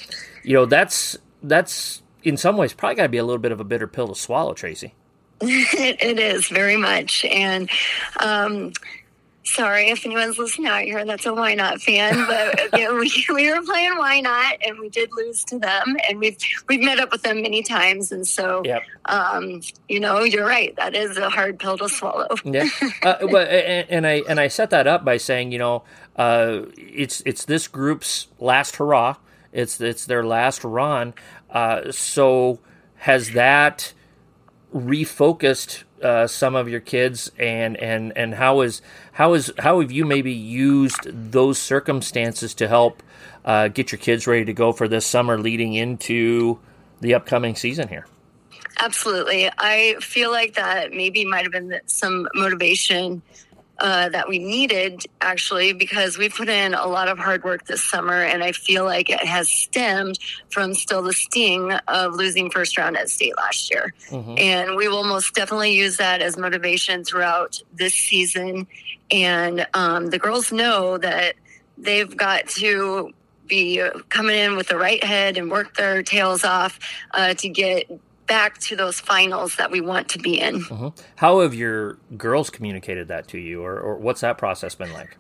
[0.43, 3.61] you know that's that's in some ways probably got to be a little bit of
[3.61, 4.91] a bitter pill to swallow, Traci.
[5.41, 7.71] it, is very much, and
[8.21, 8.73] um,
[9.47, 13.51] sorry if anyone's listening out here that's a Wynot fan, but you know, we, we
[13.51, 16.37] were playing Wynot and we did lose to them, and we've
[16.69, 18.83] we've met up with them many times, and so yep.
[19.07, 20.75] um, you know you're right.
[20.77, 22.29] That is a hard pill to swallow.
[22.45, 22.69] yeah,
[23.03, 25.85] uh, but and, and, I and I set that up by saying you know
[26.17, 29.17] uh, it's it's this group's last hurrah.
[29.53, 31.15] It's it's their last run.
[31.51, 32.61] Uh, so
[32.97, 33.93] has that
[34.75, 38.83] refocused uh, some of your kids and and and how is
[39.13, 41.01] how is how have you maybe used
[41.33, 43.03] those circumstances to help
[43.45, 46.59] uh, get your kids ready to go for this summer leading into
[47.01, 48.07] the upcoming season here?
[48.79, 49.49] Absolutely.
[49.59, 53.23] I feel like that maybe might have been some motivation
[53.79, 57.83] uh, that we needed actually because we put in a lot of hard work this
[57.83, 60.19] summer and i feel like it has stemmed
[60.51, 64.35] from still the sting of losing first round at state last year mm-hmm.
[64.39, 68.67] and we will most definitely use that as motivation throughout this season
[69.11, 71.35] and um, the girls know that
[71.79, 73.13] they've got to
[73.47, 76.79] be coming in with the right head and work their tails off
[77.13, 77.91] uh, to get
[78.27, 80.57] back to those finals that we want to be in.
[80.71, 80.91] Uh-huh.
[81.17, 85.17] How have your girls communicated that to you, or, or what's that process been like?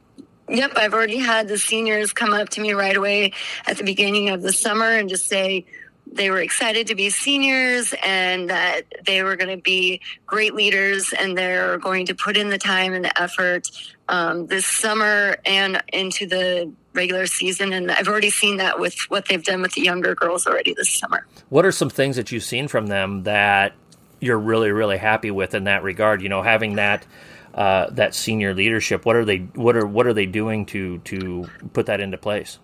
[0.49, 3.33] Yep, I've already had the seniors come up to me right away
[3.66, 5.66] at the beginning of the summer and just say,
[6.11, 11.12] they were excited to be seniors and that they were going to be great leaders
[11.12, 13.69] and they're going to put in the time and the effort
[14.09, 17.73] um, this summer and into the regular season.
[17.73, 20.91] And I've already seen that with what they've done with the younger girls already this
[20.91, 21.27] summer.
[21.51, 23.75] What are some things that you've seen from them that
[24.21, 26.23] you're really, really happy with in that regard?
[26.23, 27.07] You know, having that.
[27.55, 29.39] Uh, that senior leadership, what are they?
[29.55, 32.59] What are what are they doing to to put that into place?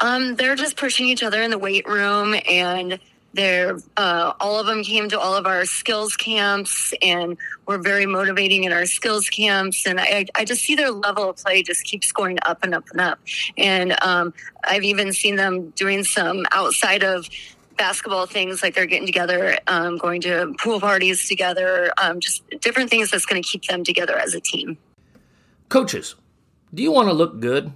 [0.00, 2.98] Um, they're just pushing each other in the weight room and
[3.36, 8.06] they're uh, all of them came to all of our skills camps and we're very
[8.06, 11.84] motivating in our skills camps and I, I just see their level of play just
[11.84, 13.18] keeps going up and up and up
[13.56, 17.28] and um, i've even seen them doing some outside of
[17.76, 22.90] basketball things like they're getting together um, going to pool parties together um, just different
[22.90, 24.78] things that's going to keep them together as a team
[25.68, 26.14] coaches
[26.74, 27.72] do you want to look good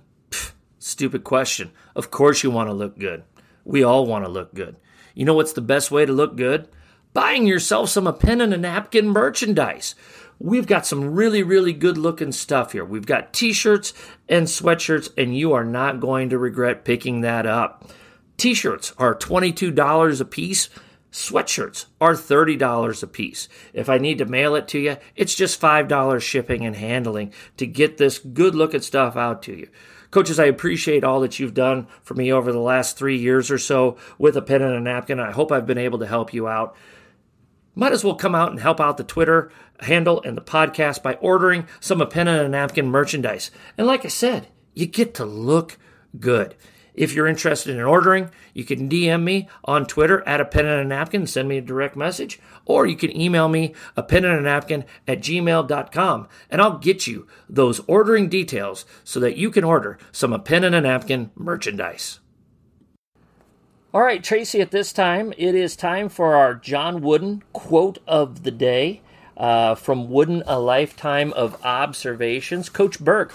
[0.80, 1.72] Stupid question.
[1.94, 3.22] Of course you want to look good.
[3.64, 4.76] We all want to look good.
[5.14, 6.68] You know what's the best way to look good?
[7.12, 9.94] Buying yourself some a pen and a napkin merchandise.
[10.38, 12.84] We've got some really, really good looking stuff here.
[12.84, 13.92] We've got t shirts
[14.28, 17.90] and sweatshirts, and you are not going to regret picking that up.
[18.36, 20.70] T shirts are $22 a piece.
[21.12, 23.48] Sweatshirts are $30 a piece.
[23.74, 27.66] If I need to mail it to you, it's just $5 shipping and handling to
[27.66, 29.68] get this good looking stuff out to you.
[30.10, 33.58] Coaches, I appreciate all that you've done for me over the last three years or
[33.58, 35.20] so with a pen and a napkin.
[35.20, 36.74] I hope I've been able to help you out.
[37.76, 41.14] Might as well come out and help out the Twitter handle and the podcast by
[41.14, 43.52] ordering some a pen and a napkin merchandise.
[43.78, 45.78] And like I said, you get to look
[46.18, 46.56] good.
[47.00, 50.82] If you're interested in ordering, you can DM me on Twitter at a pen and
[50.82, 54.38] a napkin, send me a direct message, or you can email me a pen and
[54.38, 59.64] a napkin at gmail.com and I'll get you those ordering details so that you can
[59.64, 62.20] order some a pen and a napkin merchandise.
[63.94, 68.42] All right, Traci, at this time, it is time for our John Wooden quote of
[68.42, 69.00] the day
[69.38, 72.68] uh, from Wooden, A Lifetime of Observations.
[72.68, 73.32] Coach Berg,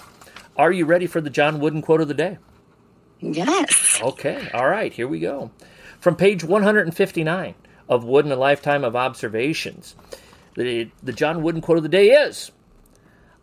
[0.55, 2.37] are you ready for the John Wooden quote of the day?
[3.33, 3.99] Yes.
[4.01, 5.51] Okay, all right, here we go.
[5.99, 7.55] From page 159
[7.89, 9.95] of Wooden, A Lifetime of Observations,
[10.55, 12.51] the, the John Wooden quote of the day is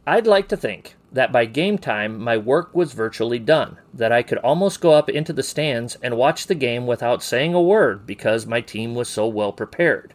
[0.06, 4.22] I'd like to think that by game time my work was virtually done, that I
[4.22, 8.06] could almost go up into the stands and watch the game without saying a word
[8.06, 10.14] because my team was so well prepared.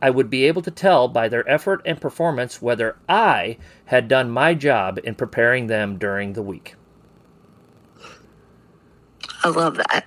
[0.00, 3.56] I would be able to tell by their effort and performance whether I
[3.86, 6.76] had done my job in preparing them during the week.
[9.44, 10.06] I love that.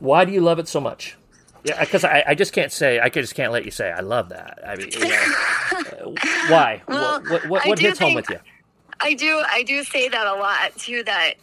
[0.00, 1.16] Why do you love it so much?
[1.64, 4.28] Yeah, because I, I just can't say I just can't let you say I love
[4.28, 4.58] that.
[4.66, 5.14] I mean, you know,
[5.74, 6.12] uh,
[6.48, 6.82] why?
[6.88, 8.38] Well, what what, what do hits home with you?
[9.00, 11.34] I do I do say that a lot too that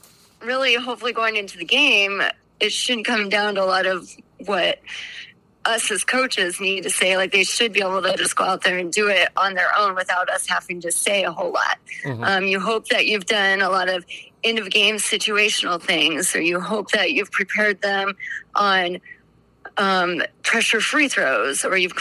[0.42, 2.22] really hopefully going into the game
[2.60, 4.10] it shouldn't come down to a lot of
[4.46, 4.80] what
[5.66, 8.64] us as coaches need to say like they should be able to just go out
[8.64, 11.78] there and do it on their own without us having to say a whole lot.
[12.04, 12.28] Mhm.
[12.28, 14.06] Um, you hope that you've done a lot of
[14.44, 18.14] end of game situational things or you hope that you've prepared them
[18.54, 19.02] on
[19.78, 21.96] um, pressure free throws or you've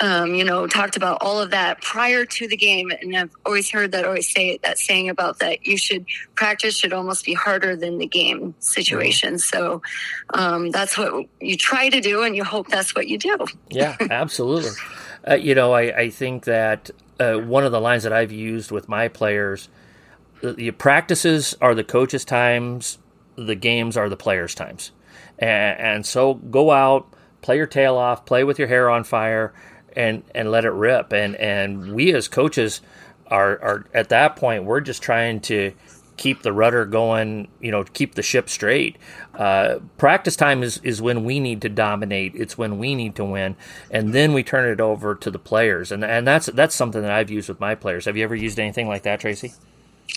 [0.00, 3.70] um, you know talked about all of that prior to the game and i've always
[3.70, 6.04] heard that always say that saying about that you should
[6.34, 9.82] practice should almost be harder than the game situation so
[10.30, 13.34] um, that's what you try to do and you hope that's what you do
[13.70, 14.70] Yeah, absolutely.
[15.26, 18.70] Uh, you know, I, I think that uh, one of the lines that I've used
[18.70, 19.68] with my players,
[20.40, 22.98] the, the practices are the coaches' times,
[23.36, 24.92] the games are the players' times.
[25.38, 29.54] And, and so go out, play your tail off, play with your hair on fire,
[29.96, 31.12] and, and let it rip.
[31.12, 32.80] And, and we as coaches
[33.28, 35.72] are, are at that point, we're just trying to
[36.16, 38.96] keep the rudder going, you know, keep the ship straight.
[39.34, 42.34] Uh, practice time is, is when we need to dominate.
[42.34, 43.56] It's when we need to win,
[43.90, 45.90] and then we turn it over to the players.
[45.90, 48.04] And and that's that's something that I've used with my players.
[48.04, 49.54] Have you ever used anything like that, Traci?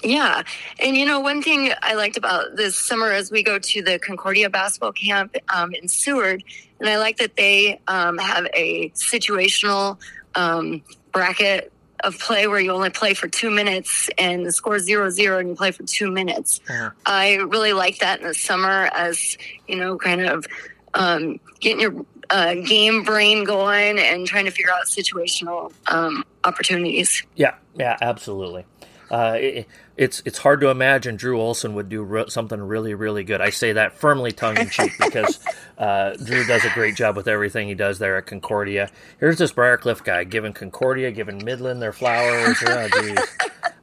[0.03, 0.43] Yeah.
[0.79, 3.99] And you know, one thing I liked about this summer is we go to the
[3.99, 6.43] Concordia basketball camp um, in Seward,
[6.79, 9.97] and I like that they um, have a situational
[10.35, 11.71] um, bracket
[12.03, 15.39] of play where you only play for two minutes and the score is zero zero
[15.39, 16.61] and you play for two minutes.
[16.69, 16.91] Uh-huh.
[17.05, 20.45] I really like that in the summer as, you know, kind of
[20.93, 27.23] um, getting your uh, game brain going and trying to figure out situational um, opportunities.
[27.35, 28.65] Yeah, yeah, absolutely.
[29.09, 33.23] Uh, it, it's it's hard to imagine Drew Olson would do re- something really really
[33.23, 33.41] good.
[33.41, 35.39] I say that firmly tongue in cheek because
[35.77, 38.89] uh, Drew does a great job with everything he does there at Concordia.
[39.19, 42.57] Here's this Briar Cliff guy giving Concordia, giving Midland their flowers.
[42.65, 43.19] Oh, geez.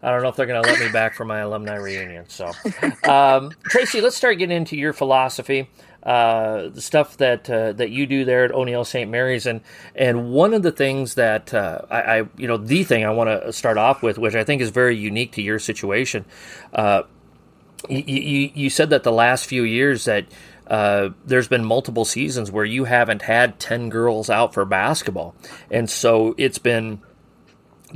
[0.04, 2.26] I don't know if they're going to let me back for my alumni reunion.
[2.28, 2.48] So,
[3.04, 5.70] um, Traci, let's start getting into your philosophy,
[6.04, 9.10] uh, the stuff that uh, that you do there at O'Neill St.
[9.10, 9.60] Mary's, and
[9.94, 13.30] and one of the things that uh, I, I, you know, the thing I want
[13.30, 16.24] to start off with, which I think is very unique to your situation.
[16.72, 17.02] Uh,
[17.88, 20.26] you, you, you said that the last few years that
[20.66, 25.34] uh, there's been multiple seasons where you haven't had 10 girls out for basketball.
[25.70, 27.02] And so it's been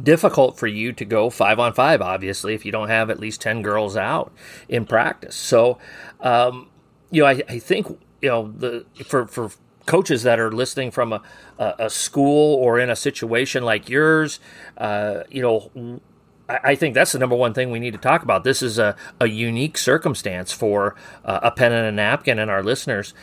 [0.03, 3.41] difficult for you to go five on five, obviously, if you don't have at least
[3.41, 4.33] 10 girls out
[4.69, 5.35] in practice.
[5.35, 5.79] So,
[6.21, 6.68] um,
[7.11, 7.89] you know, I, I think,
[8.21, 9.51] you know, the for, for
[9.87, 11.23] coaches that are listening from a,
[11.59, 14.39] a, school or in a situation like yours,
[14.77, 16.01] uh, you know,
[16.49, 18.45] I I think that's the number one thing we need to talk about.
[18.45, 20.95] This is a, a unique circumstance for
[21.25, 23.15] uh, a pen and a napkin and our listeners.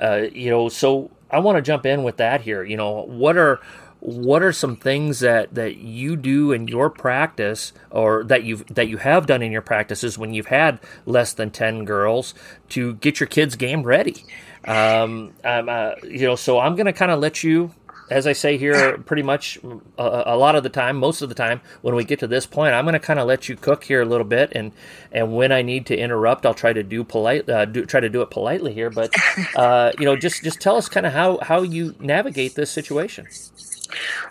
[0.00, 2.62] Uh, you know, so I want to jump in with that here.
[2.62, 3.60] You know, what are
[4.04, 8.86] what are some things that, that you do in your practice or that you've that
[8.86, 12.34] you have done in your practices when you've had less than 10 girls
[12.68, 14.26] to get your kids game ready
[14.66, 17.72] um, uh, you know so i'm going to kind of let you
[18.10, 19.58] as I say here, pretty much
[19.98, 22.44] a, a, lot of the time, most of the time, when we get to this
[22.44, 24.72] point, I'm going to kind of let you cook here a little bit, and
[25.10, 28.08] and when I need to interrupt, I'll try to do polite, uh, do, try to
[28.08, 28.90] do it politely here.
[28.90, 29.14] But
[29.56, 33.26] uh, you know, just just tell us kind of how how you navigate this situation.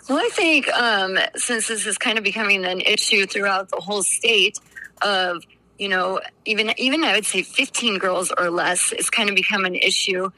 [0.08, 4.02] Well, I think um, since this is kind of becoming an issue throughout the whole
[4.02, 4.58] state
[5.02, 5.42] of
[5.78, 9.64] you know even even I would say 15 girls or less is kind of become
[9.64, 10.30] an issue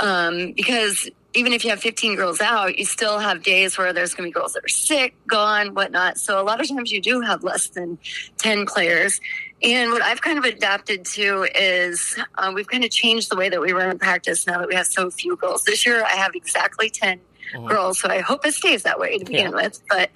[0.00, 4.14] um, because even if you have 15 girls out, you still have days where there's
[4.14, 6.16] going to be girls that are sick, gone, whatnot.
[6.16, 7.98] So a lot of times you do have less than
[8.38, 9.20] 10 players.
[9.62, 13.50] And what I've kind of adapted to is um, we've kind of changed the way
[13.50, 15.64] that we run practice now that we have so few girls.
[15.64, 17.20] This year I have exactly 10
[17.54, 17.66] mm-hmm.
[17.66, 19.62] girls, so I hope it stays that way to begin yeah.
[19.62, 19.80] with.
[19.88, 20.10] But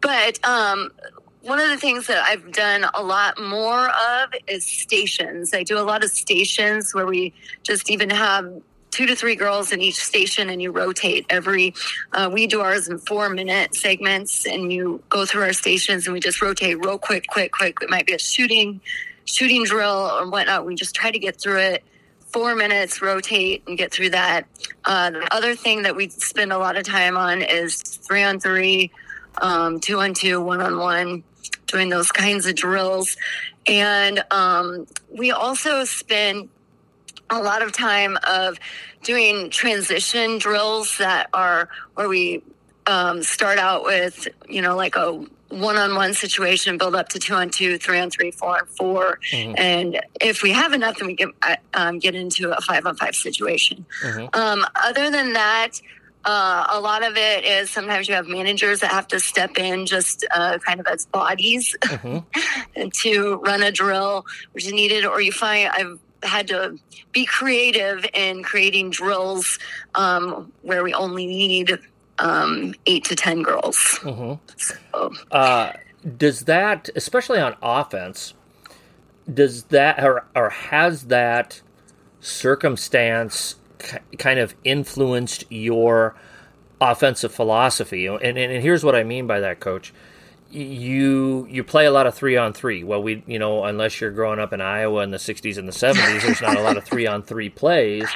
[0.00, 0.90] but um,
[1.42, 5.54] one of the things that I've done a lot more of is stations.
[5.54, 9.72] I do a lot of stations where we just even have two to three girls
[9.72, 11.74] in each station and you rotate every
[12.12, 16.14] uh, we do ours in four minute segments and you go through our stations and
[16.14, 18.80] we just rotate real quick quick quick it might be a shooting
[19.26, 21.84] shooting drill or whatnot we just try to get through it
[22.36, 24.46] four minutes rotate and get through that.
[24.84, 28.38] Uh, the other thing that we spend a lot of time on is three on
[28.38, 28.92] three
[29.40, 31.24] um, two on two one on one
[31.66, 33.16] doing those kinds of drills.
[33.66, 36.50] And um, we also spend
[37.30, 38.58] a lot of time of
[39.02, 42.42] doing transition drills that are where we
[42.86, 47.50] um, start out with, you know, like a one-on-one situation, build up to two on
[47.50, 49.54] two, three on three, four on 4 mm-hmm.
[49.56, 52.96] and if we have enough, then we get uh, um, get into a five on
[52.96, 53.84] five situation.
[54.02, 54.38] Mm-hmm.
[54.38, 55.80] Um, other than that,
[56.24, 59.86] uh, a lot of it is sometimes you have managers that have to step in
[59.86, 62.88] just uh, kind of as bodies mm-hmm.
[62.92, 66.78] to run a drill, which is needed, or you find I've had to
[67.12, 69.58] be creative in creating drills
[69.94, 71.78] um, where we only need
[72.18, 73.76] um, eight to ten girls.
[74.02, 74.34] Mm-hmm.
[74.56, 75.12] So.
[75.30, 75.72] Uh,
[76.16, 78.34] does that, especially on offense,
[79.32, 81.60] does that or, or has that
[82.20, 83.56] circumstance
[84.18, 86.14] kind of influenced your
[86.80, 88.06] offensive philosophy?
[88.06, 89.92] And, And, and here's what I mean by that, Coach
[90.50, 92.84] you you play a lot of three on three.
[92.84, 95.72] Well, we you know unless you're growing up in Iowa in the '60s and the
[95.72, 98.08] '70s, there's not a lot of three on three plays.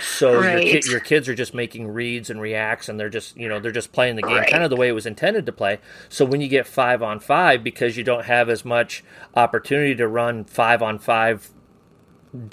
[0.00, 0.66] So right.
[0.66, 3.60] your, ki- your kids are just making reads and reacts, and they're just you know
[3.60, 4.50] they're just playing the game right.
[4.50, 5.78] kind of the way it was intended to play.
[6.08, 10.08] So when you get five on five, because you don't have as much opportunity to
[10.08, 11.50] run five on five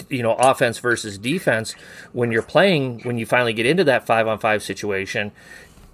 [0.08, 1.72] you know offense versus defense
[2.12, 5.30] when you're playing when you finally get into that five on five situation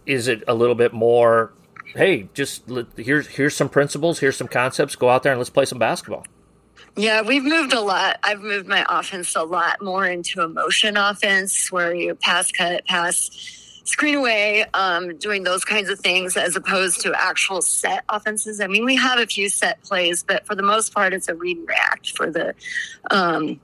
[0.07, 1.53] is it a little bit more
[1.95, 2.65] hey, just
[2.97, 4.97] here's here's some principles, here's some concepts.
[4.97, 6.25] Go out there and let's play some basketball.
[6.97, 8.19] Yeah, we've moved a lot.
[8.23, 12.85] I've moved my offense a lot more into a motion offense where you pass, cut,
[12.87, 13.31] pass,
[13.85, 18.61] screen away, um, doing those kinds of things as opposed to actual set offenses.
[18.61, 21.35] I mean, we have a few set plays, but for the most part, it's a
[21.35, 22.55] read and react for the
[23.11, 23.61] um,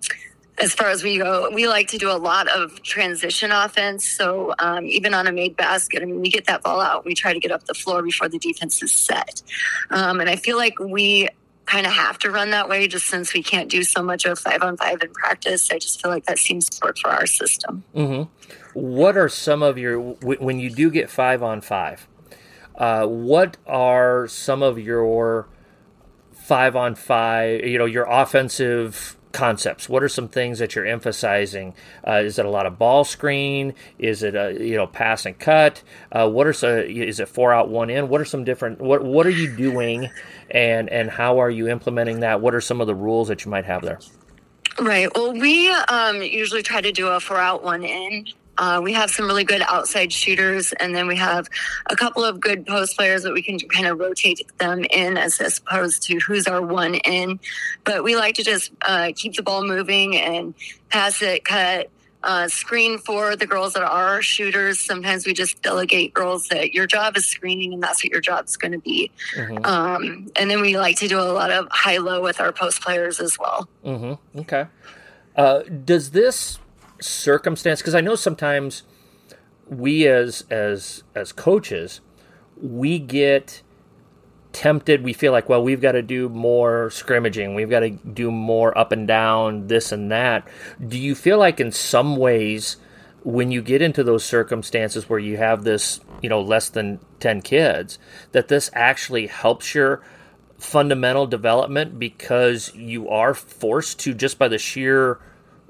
[0.59, 4.09] as far as we go, we like to do a lot of transition offense.
[4.09, 7.15] So um, even on a made basket, I mean, we get that ball out, we
[7.15, 9.43] try to get up the floor before the defense is set.
[9.91, 11.29] Um, and I feel like we
[11.67, 14.39] kind of have to run that way just since we can't do so much of
[14.39, 15.69] five on five in practice.
[15.71, 17.85] I just feel like that seems to work for our system.
[17.95, 18.31] Mm-hmm.
[18.75, 22.07] What are some of your, when you do get five on five,
[22.77, 25.49] uh, what are some of your
[26.33, 29.89] five on five, you know, your offensive concepts?
[29.89, 31.75] What are some things that you're emphasizing?
[32.07, 33.75] Uh, is it a lot of ball screen?
[33.99, 35.83] Is it a you know pass and cut?
[36.11, 36.71] Uh, what are some?
[36.71, 38.09] Is it four out one in?
[38.09, 38.81] What are some different?
[38.81, 40.11] What what are you doing,
[40.51, 42.41] and and how are you implementing that?
[42.41, 44.01] What are some of the rules that you might have there?
[44.81, 45.09] Right.
[45.15, 48.27] Well, we um, usually try to do a four out one in
[48.59, 51.49] uh, we have some really good outside shooters, and then we have
[51.91, 55.41] a couple of good post players that we can kind of rotate them in as,
[55.41, 57.39] as opposed to who's our one in.
[57.85, 60.55] But we like to just uh, keep the ball moving and
[60.89, 61.91] pass it, cut,
[62.23, 64.81] uh, screen for the girls that are shooters.
[64.81, 68.57] Sometimes we just delegate girls that your job is screening, and that's what your job's
[68.57, 69.11] going to be.
[69.37, 69.65] Mm-hmm.
[69.65, 72.83] Um, and then we like to do a lot of high low with our post
[72.83, 73.69] players as well.
[73.85, 74.41] Mm-hmm.
[74.41, 74.67] Okay.
[75.37, 76.59] Uh, does this
[77.07, 78.83] circumstance because I know sometimes
[79.69, 82.01] we as as as coaches
[82.61, 83.63] we get
[84.53, 88.31] tempted we feel like well we've got to do more scrimmaging we've got to do
[88.31, 90.49] more up and down this and that.
[90.87, 92.77] Do you feel like in some ways
[93.23, 97.43] when you get into those circumstances where you have this you know less than 10
[97.43, 97.99] kids
[98.33, 100.03] that this actually helps your
[100.59, 105.19] fundamental development because you are forced to just by the sheer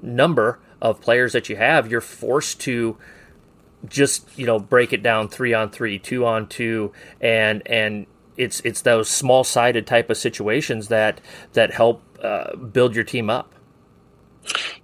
[0.01, 2.97] number of players that you have, you're forced to
[3.85, 8.05] just you know break it down three on three, two on two, and and
[8.35, 11.21] it's it's those small sided type of situations that
[11.53, 13.53] that help uh, build your team up.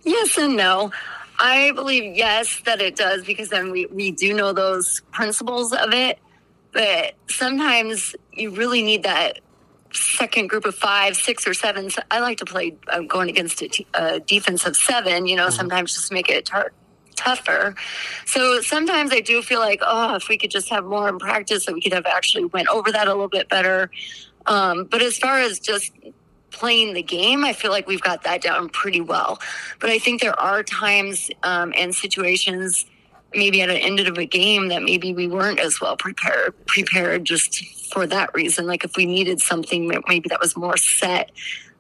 [0.04, 0.92] Yes and no.
[1.40, 5.92] I believe yes that it does because then we, we do know those principles of
[5.94, 6.20] it.
[6.72, 9.40] But sometimes you really need that
[9.94, 11.90] second group of five, six or seven.
[12.12, 13.88] I like to play uh, going against a, t-
[14.26, 15.28] defense of seven.
[15.28, 15.56] You know, mm-hmm.
[15.56, 16.74] sometimes just make it tar-
[17.16, 17.76] tougher.
[18.26, 21.66] So sometimes I do feel like, oh, if we could just have more in practice,
[21.66, 23.90] that we could have actually went over that a little bit better.
[24.46, 25.92] Um, but as far as just
[26.52, 29.40] playing the game, I feel like we've got that down pretty well.
[29.80, 32.86] But I think there are times um, and situations,
[33.34, 37.26] maybe at the end of a game, that maybe we weren't as well prepared prepared
[37.26, 37.64] just
[37.94, 38.66] for that reason.
[38.66, 41.32] Like if we needed something, maybe that was more set.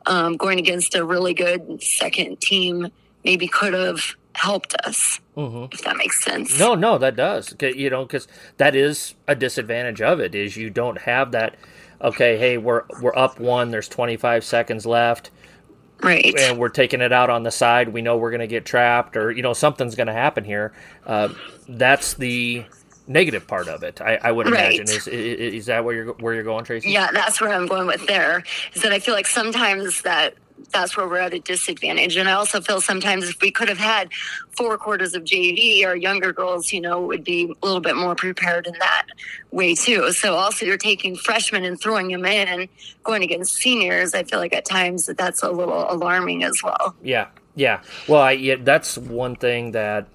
[0.05, 2.89] Um, going against a really good second team,
[3.23, 5.19] maybe could have helped us.
[5.35, 5.73] Mm-hmm.
[5.73, 6.59] If that makes sense.
[6.59, 7.55] No, no, that does.
[7.59, 11.55] You know, because that is a disadvantage of it is you don't have that.
[12.01, 13.71] Okay, hey, we're we're up one.
[13.71, 15.31] There's 25 seconds left.
[16.01, 16.37] Right.
[16.37, 17.89] And we're taking it out on the side.
[17.89, 20.73] We know we're going to get trapped, or you know something's going to happen here.
[21.05, 21.29] Uh,
[21.69, 22.65] that's the
[23.07, 24.01] negative part of it.
[24.01, 24.89] I, I would imagine right.
[24.89, 26.91] is, is, is that where you're where you're going, Traci?
[26.91, 28.43] Yeah, that's where I'm going with there.
[28.73, 30.35] Is that I feel like sometimes that
[30.71, 32.15] that's where we're at a disadvantage.
[32.17, 34.11] And I also feel sometimes if we could have had
[34.51, 38.15] four quarters of JV, our younger girls, you know, would be a little bit more
[38.15, 39.07] prepared in that
[39.51, 40.11] way too.
[40.11, 42.67] So also you're taking freshmen and throwing them in,
[43.03, 44.13] going against seniors.
[44.13, 46.95] I feel like at times that that's a little alarming as well.
[47.01, 47.81] Yeah, yeah.
[48.07, 50.07] Well, I, yeah, that's one thing that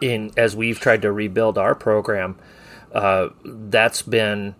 [0.00, 2.38] in as we've tried to rebuild our program,
[2.92, 4.54] uh, that's been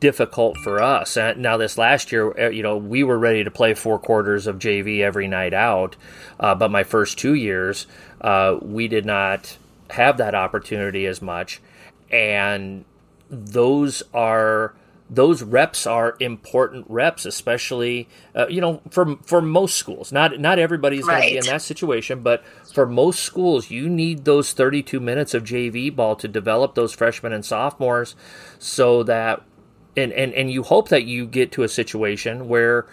[0.00, 1.16] difficult for us.
[1.16, 4.46] And now this last year, uh, you know, we were ready to play four quarters
[4.46, 5.96] of JV every night out,
[6.40, 7.86] uh, but my first two years,
[8.20, 9.56] uh, we did not
[9.90, 11.60] have that opportunity as much,
[12.10, 12.84] and
[13.28, 14.74] those are
[15.10, 20.12] those reps are important reps, especially uh, you know for for most schools.
[20.12, 21.20] Not not everybody's right.
[21.20, 25.34] going to be in that situation, but for most schools, you need those 32 minutes
[25.34, 28.14] of JV ball to develop those freshmen and sophomores,
[28.58, 29.42] so that
[29.96, 32.86] and and and you hope that you get to a situation where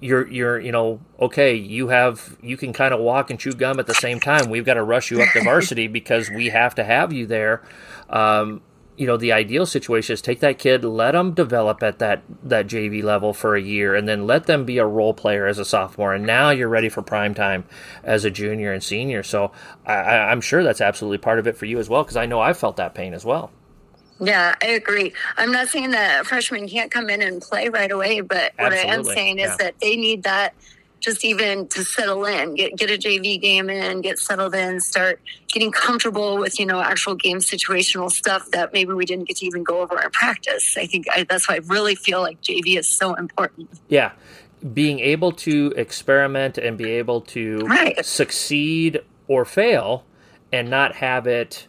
[0.00, 3.78] you're you're you know okay you have you can kind of walk and chew gum
[3.78, 6.74] at the same time we've got to rush you up to varsity because we have
[6.74, 7.62] to have you there
[8.10, 8.60] um,
[8.96, 12.66] you know the ideal situation is take that kid let them develop at that that
[12.66, 15.64] jv level for a year and then let them be a role player as a
[15.64, 17.64] sophomore and now you're ready for prime time
[18.02, 19.50] as a junior and senior so
[19.86, 22.40] I, i'm sure that's absolutely part of it for you as well because i know
[22.40, 23.50] i felt that pain as well
[24.20, 25.12] yeah, I agree.
[25.36, 28.62] I'm not saying that freshmen can't come in and play right away, but Absolutely.
[28.62, 29.56] what I am saying is yeah.
[29.56, 30.54] that they need that
[31.02, 35.20] just even to settle in, get get a JV game in, get settled in, start
[35.48, 39.46] getting comfortable with you know actual game situational stuff that maybe we didn't get to
[39.46, 40.76] even go over in practice.
[40.78, 43.68] I think I, that's why I really feel like JV is so important.
[43.88, 44.12] Yeah,
[44.72, 48.04] being able to experiment and be able to right.
[48.04, 50.04] succeed or fail,
[50.52, 51.66] and not have it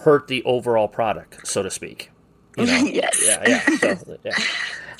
[0.00, 2.10] hurt the overall product, so to speak.
[2.56, 2.72] You know?
[2.84, 3.22] yes.
[3.24, 3.44] Yeah,
[3.82, 3.94] yeah.
[3.96, 4.38] So, yeah.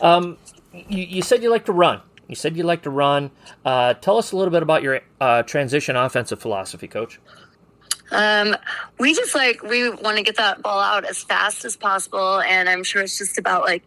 [0.00, 0.38] Um,
[0.72, 2.00] you, you, said you like to run.
[2.30, 3.30] You said you like to run.
[3.64, 7.20] Uh, tell us a little bit about your uh, transition offensive philosophy, Coach.
[8.12, 8.56] Um,
[8.98, 12.68] we just like we want to get that ball out as fast as possible, and
[12.68, 13.82] I'm sure it's just about like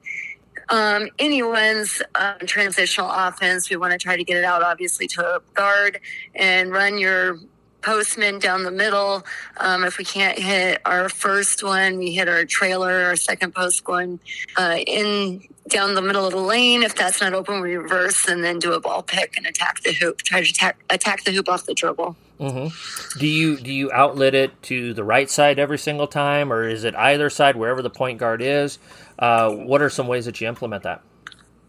[0.69, 3.69] um, anyone's um, transitional offense.
[3.69, 5.99] We want to try to get it out, obviously, to a guard
[6.35, 7.39] and run your
[7.83, 9.25] postman down the middle.
[9.57, 13.83] Um, if we can't hit our first one, we hit our trailer, our second post
[13.83, 14.19] going
[14.57, 16.83] uh, in down the middle of the lane.
[16.83, 19.93] If that's not open, we reverse and then do a ball pick and attack the
[19.93, 20.19] hoop.
[20.19, 22.15] Try to attack, attack the hoop off the dribble.
[22.39, 23.19] Mm-hmm.
[23.19, 26.83] Do you do you outlet it to the right side every single time, or is
[26.83, 28.79] it either side wherever the point guard is?
[29.19, 31.01] Uh, what are some ways that you implement that?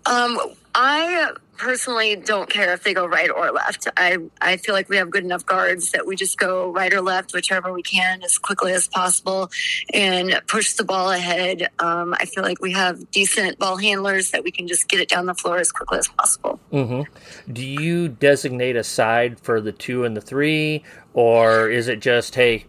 [0.06, 0.38] Um,
[0.74, 3.86] I personally don't care if they go right or left.
[3.96, 7.00] I, I feel like we have good enough guards that we just go right or
[7.00, 9.50] left, whichever we can, as quickly as possible
[9.92, 11.68] and push the ball ahead.
[11.78, 15.08] Um, I feel like we have decent ball handlers that we can just get it
[15.08, 16.58] down the floor as quickly as possible.
[16.72, 17.52] Mm-hmm.
[17.52, 22.34] Do you designate a side for the two and the three, or is it just,
[22.34, 22.64] hey,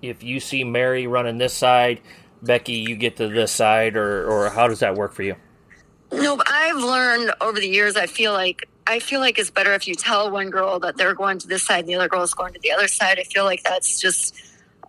[0.00, 2.00] if you see Mary running this side,
[2.42, 5.36] Becky, you get to this side, or, or how does that work for you?
[6.22, 7.96] No, I've learned over the years.
[7.96, 11.14] I feel like I feel like it's better if you tell one girl that they're
[11.14, 13.18] going to this side and the other girl is going to the other side.
[13.18, 14.34] I feel like that's just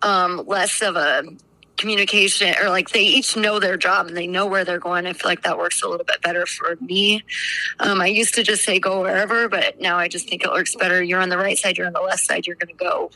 [0.01, 1.23] um, less of a
[1.77, 5.05] communication or like they each know their job and they know where they're going.
[5.05, 7.23] I feel like that works a little bit better for me.
[7.79, 10.75] Um, I used to just say go wherever, but now I just think it works
[10.75, 11.01] better.
[11.01, 13.11] You're on the right side, you're on the left side, you're going to go.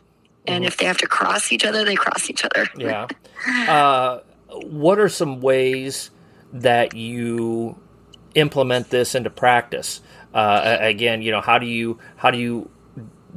[0.48, 2.68] And if they have to cross each other, they cross each other.
[2.76, 3.08] Yeah.
[3.48, 4.22] Uh,
[4.64, 6.10] what are some ways
[6.54, 7.78] that you
[8.36, 10.02] implement this into practice?
[10.34, 12.70] Uh, again, you know, how do you how do you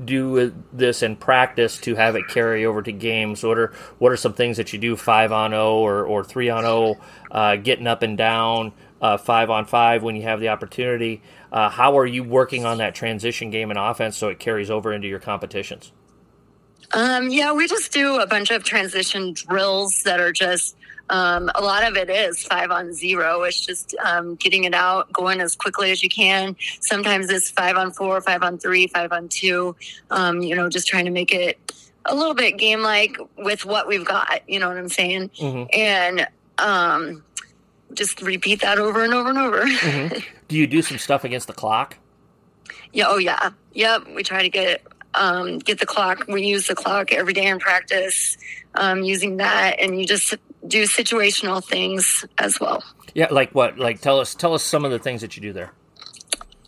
[0.04, 3.42] do this in practice to have it carry over to games?
[3.42, 6.24] What are what are some things that you do five on zero oh or or
[6.24, 10.22] three on zero, oh, uh, getting up and down, uh, five on five when you
[10.22, 11.22] have the opportunity?
[11.50, 14.92] Uh, how are you working on that transition game and offense so it carries over
[14.92, 15.92] into your competitions?
[16.94, 20.76] Um, yeah, we just do a bunch of transition drills that are just
[21.12, 23.42] um, a lot of it is five on zero.
[23.42, 26.56] It's just um, getting it out, going as quickly as you can.
[26.80, 29.76] Sometimes it's five on four, five on three, five on two.
[30.10, 31.58] Um, you know, just trying to make it
[32.06, 34.40] a little bit game like with what we've got.
[34.48, 35.28] You know what I'm saying?
[35.38, 35.78] Mm-hmm.
[35.78, 37.22] And um,
[37.92, 39.66] just repeat that over and over and over.
[39.66, 40.18] Mm-hmm.
[40.48, 41.98] Do you do some stuff against the clock?
[42.94, 43.04] Yeah.
[43.08, 43.50] Oh, yeah.
[43.74, 44.08] Yep.
[44.14, 44.82] We try to get
[45.12, 46.24] um, get the clock.
[46.26, 48.38] We use the clock every day in practice,
[48.76, 50.34] um, using that, and you just
[50.66, 52.82] do situational things as well.
[53.14, 53.78] Yeah, like what?
[53.78, 55.72] Like tell us tell us some of the things that you do there.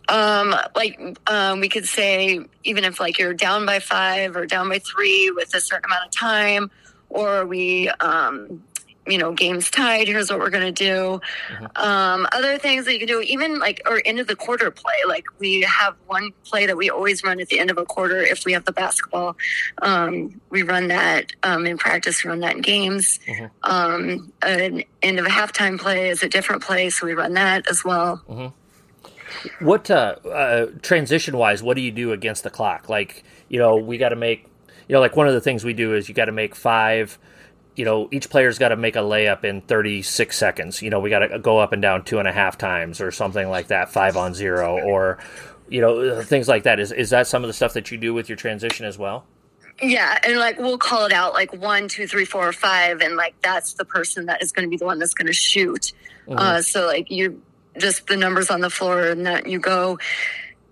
[0.07, 4.69] Um, like um, we could say even if like you're down by five or down
[4.69, 6.69] by three with a certain amount of time,
[7.09, 8.63] or we um,
[9.07, 10.07] you know, games tied.
[10.07, 11.21] Here's what we're going to do.
[11.49, 11.65] Mm-hmm.
[11.75, 14.95] Um, other things that you can do, even like, or end of the quarter play.
[15.07, 18.21] Like we have one play that we always run at the end of a quarter
[18.21, 19.37] if we have the basketball.
[19.81, 23.19] Um, we run that um, in practice, we run that in games.
[23.27, 23.45] Mm-hmm.
[23.63, 27.69] Um, an end of a halftime play is a different play, so we run that
[27.69, 28.21] as well.
[28.29, 29.65] Mm-hmm.
[29.65, 32.89] What uh, uh, transition wise, what do you do against the clock?
[32.89, 34.47] Like, you know, we got to make,
[34.87, 37.19] you know, like one of the things we do is you got to make five
[37.75, 40.81] you know, each player's got to make a layup in 36 seconds.
[40.81, 43.11] You know, we got to go up and down two and a half times or
[43.11, 45.19] something like that, five on zero, or,
[45.67, 46.79] you know, things like that.
[46.79, 49.25] Is, is that some of the stuff that you do with your transition as well?
[49.81, 53.35] Yeah, and like we'll call it out like one, two, three, four, five, and like
[53.41, 55.91] that's the person that is going to be the one that's going to shoot.
[56.27, 56.39] Mm-hmm.
[56.39, 57.41] Uh, so like you
[57.77, 59.99] just the numbers on the floor, and that you go,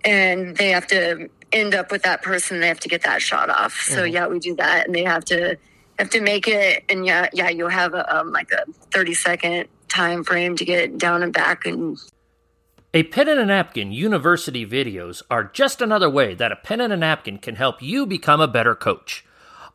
[0.05, 2.61] and they have to end up with that person.
[2.61, 3.73] They have to get that shot off.
[3.73, 4.13] So mm-hmm.
[4.13, 5.57] yeah, we do that, and they have to
[5.99, 9.67] have to make it, and yeah, yeah, you'll have a, um, like a thirty second
[9.89, 11.97] time frame to get down and back and
[12.95, 16.93] a pen and a napkin university videos are just another way that a pen and
[16.93, 19.25] a napkin can help you become a better coach.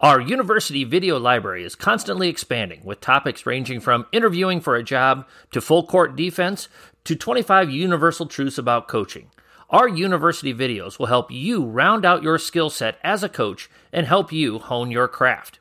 [0.00, 5.26] Our university video library is constantly expanding with topics ranging from interviewing for a job
[5.50, 6.68] to full court defense
[7.02, 9.32] to 25 universal truths about coaching.
[9.68, 14.06] Our university videos will help you round out your skill set as a coach and
[14.06, 15.58] help you hone your craft.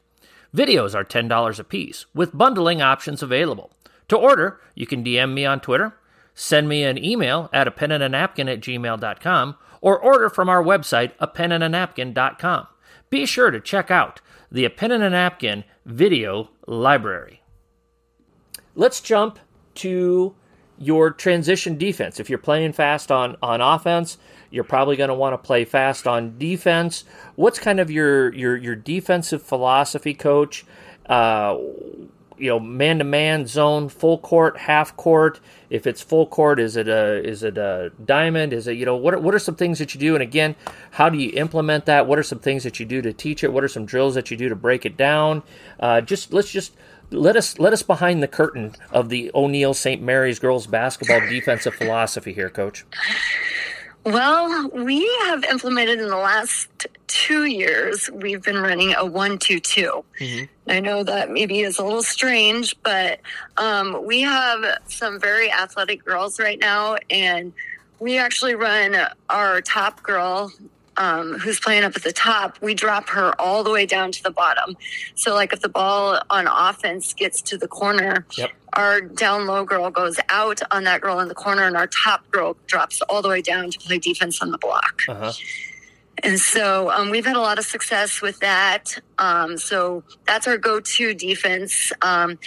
[0.57, 3.71] Videos are $10 a piece, with bundling options available.
[4.07, 5.93] To order, you can DM me on Twitter,
[6.33, 10.49] send me an email at a pen and a napkin at gmail.com, or order from
[10.49, 12.65] our website, a pen and a napkin.com.
[13.11, 14.19] Be sure to check out
[14.51, 17.43] the A Pen and a Napkin video library.
[18.75, 19.37] Let's jump
[19.75, 20.35] to
[20.79, 22.19] your transition defense.
[22.19, 24.17] If you're playing fast on, on offense,
[24.49, 27.03] you're probably going to want to play fast on defense.
[27.35, 30.65] What's kind of your your your defensive philosophy, coach?
[31.05, 31.57] Uh,
[32.37, 35.39] you know, man to man, zone, full court, half court.
[35.69, 38.53] If it's full court, is it a is it a diamond?
[38.53, 40.13] Is it you know what are, what are some things that you do?
[40.13, 40.55] And again,
[40.91, 42.07] how do you implement that?
[42.07, 43.51] What are some things that you do to teach it?
[43.51, 45.43] What are some drills that you do to break it down?
[45.79, 46.73] Uh, just let's just
[47.11, 50.01] let us let us behind the curtain of the O'Neill St.
[50.01, 52.85] Mary's girls basketball defensive philosophy here, Coach.
[54.03, 59.59] Well, we have implemented in the last two years, we've been running a one, two,
[59.59, 60.05] two.
[60.19, 60.45] Mm-hmm.
[60.69, 63.19] I know that maybe is a little strange, but
[63.57, 67.51] um, we have some very athletic girls right now, and
[67.99, 68.95] we actually run
[69.29, 70.53] our top girl
[70.97, 74.23] um, who's playing up at the top, we drop her all the way down to
[74.23, 74.75] the bottom.
[75.15, 78.51] So, like if the ball on offense gets to the corner, yep.
[78.73, 82.29] our down low girl goes out on that girl in the corner, and our top
[82.31, 85.01] girl drops all the way down to play defense on the block.
[85.07, 85.31] Uh-huh.
[86.23, 88.97] And so um, we've had a lot of success with that.
[89.19, 91.91] Um, so that's our go to defense.
[92.01, 92.39] Um,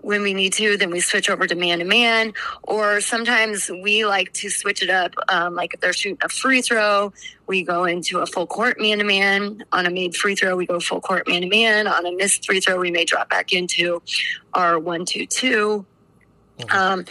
[0.00, 2.32] when we need to, then we switch over to man to man.
[2.62, 5.14] Or sometimes we like to switch it up.
[5.28, 7.12] Um, like if they're shooting a free throw,
[7.46, 9.64] we go into a full court man to man.
[9.72, 11.86] On a made free throw, we go full court man to man.
[11.86, 14.00] On a missed free throw, we may drop back into
[14.54, 15.84] our one two two.
[16.58, 16.76] Mm-hmm.
[16.76, 17.04] Um,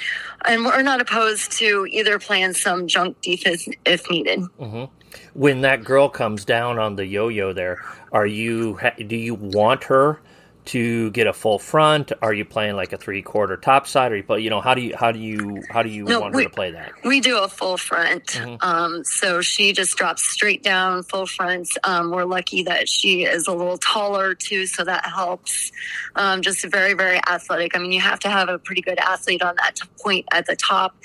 [0.45, 4.39] and we're not opposed to either playing some junk defense if needed.
[4.59, 4.85] Mm-hmm.
[5.33, 8.77] When that girl comes down on the yo-yo, there, are you?
[9.07, 10.19] Do you want her
[10.68, 12.11] to get a full front?
[12.22, 14.11] Are you playing like a three quarter top side?
[14.11, 16.22] Or you play, you know, how do you how do you how do you no,
[16.22, 16.93] want we, her to play that?
[17.03, 18.26] We do a full front.
[18.26, 18.55] Mm-hmm.
[18.61, 21.70] Um, so she just drops straight down, full front.
[21.84, 25.72] Um, we're lucky that she is a little taller too, so that helps.
[26.15, 27.76] Um, just very very athletic.
[27.76, 30.55] I mean, you have to have a pretty good athlete on that point at the
[30.55, 30.95] top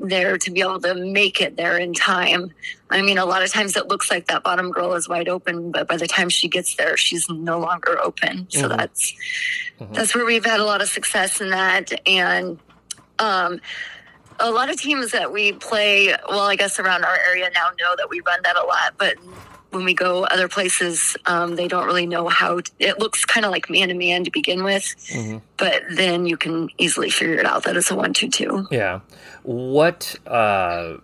[0.00, 2.52] there to be able to make it there in time.
[2.90, 5.70] I mean, a lot of times it looks like that bottom girl is wide open,
[5.70, 8.46] but by the time she gets there, she's no longer open.
[8.50, 8.76] So mm-hmm.
[8.76, 9.11] that's
[9.78, 9.92] mm-hmm.
[9.92, 11.92] that's where we've had a lot of success in that.
[12.06, 12.58] And
[13.18, 13.60] um,
[14.40, 17.94] a lot of teams that we play, well, I guess around our area now know
[17.96, 19.16] that we run that a lot, but
[19.72, 22.60] when we go other places, um, they don't really know how.
[22.60, 25.38] To, it looks kind of like man to man to begin with, mm-hmm.
[25.56, 28.66] but then you can easily figure it out that it's a one two two.
[28.70, 29.00] Yeah.
[29.42, 30.98] What uh,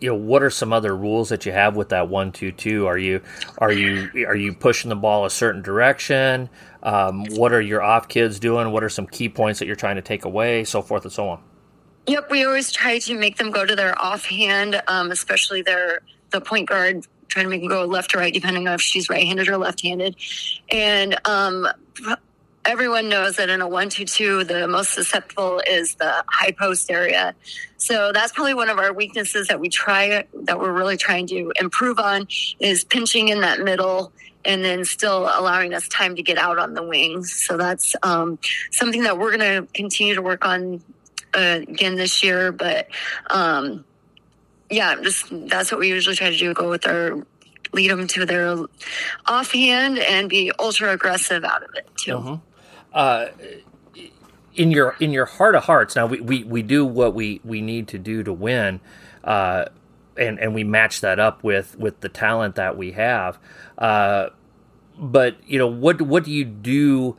[0.00, 0.14] you know?
[0.14, 2.86] What are some other rules that you have with that one two two?
[2.86, 3.22] Are you
[3.58, 6.48] are you are you pushing the ball a certain direction?
[6.86, 8.70] Um, what are your off kids doing?
[8.70, 10.62] What are some key points that you're trying to take away?
[10.62, 11.42] So forth and so on.
[12.06, 16.40] Yep, we always try to make them go to their offhand, um, especially their the
[16.40, 19.48] point guard trying to make them go left to right, depending on if she's right-handed
[19.48, 20.14] or left-handed.
[20.70, 21.66] And um,
[22.66, 27.34] everyone knows that in a one-two-two, the most susceptible is the high post area.
[27.76, 31.52] So that's probably one of our weaknesses that we try that we're really trying to
[31.60, 34.12] improve on is pinching in that middle
[34.44, 37.32] and then still allowing us time to get out on the wings.
[37.32, 38.38] So that's um,
[38.70, 40.82] something that we're going to continue to work on
[41.34, 42.88] uh, again this year, but.
[43.30, 43.84] Um,
[44.68, 46.52] yeah, just that's what we usually try to do.
[46.52, 47.24] Go with our
[47.72, 48.56] lead them to their
[49.26, 52.16] offhand and be ultra aggressive out of it too.
[52.16, 52.36] Uh-huh.
[52.96, 53.28] Uh,
[54.54, 57.60] in your in your heart of hearts, now we, we, we do what we, we
[57.60, 58.80] need to do to win,
[59.22, 59.66] uh,
[60.16, 63.38] and and we match that up with with the talent that we have.
[63.76, 64.30] Uh,
[64.98, 67.18] but you know what what do you do?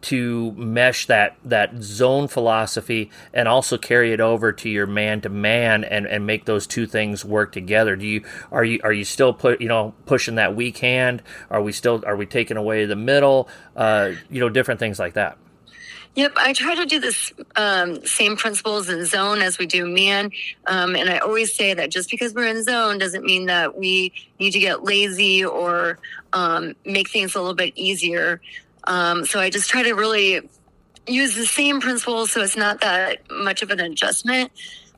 [0.00, 5.28] To mesh that that zone philosophy and also carry it over to your man to
[5.28, 9.04] man and and make those two things work together do you are you are you
[9.04, 12.84] still put you know pushing that weak hand are we still are we taking away
[12.84, 15.36] the middle uh, you know different things like that
[16.18, 20.32] Yep, I try to do this um, same principles in zone as we do man.
[20.66, 24.12] Um, and I always say that just because we're in zone doesn't mean that we
[24.40, 26.00] need to get lazy or
[26.32, 28.40] um, make things a little bit easier.
[28.88, 30.40] Um, so I just try to really
[31.06, 34.50] use the same principles so it's not that much of an adjustment.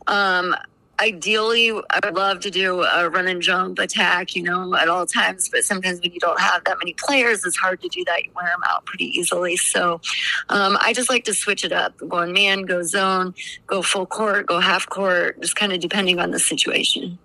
[0.07, 0.55] Um,
[1.01, 5.07] ideally, I would love to do a run and jump attack, you know, at all
[5.07, 5.49] times.
[5.49, 8.25] But sometimes when you don't have that many players, it's hard to do that.
[8.25, 9.57] You wear them out pretty easily.
[9.57, 10.01] So
[10.51, 13.35] um, I just like to switch it up go on man, go zone,
[13.67, 17.19] go full court, go half court, just kind of depending on the situation.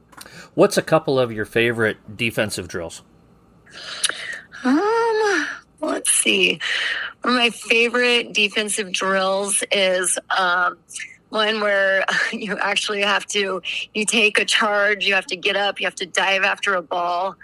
[0.56, 3.04] What's a couple of your favorite defensive drills?
[4.64, 5.22] Um,
[5.86, 6.60] let's see.
[7.22, 10.78] One of my favorite defensive drills is um,
[11.30, 13.62] one where you actually have to
[13.94, 16.82] you take a charge, you have to get up, you have to dive after a
[16.82, 17.36] ball.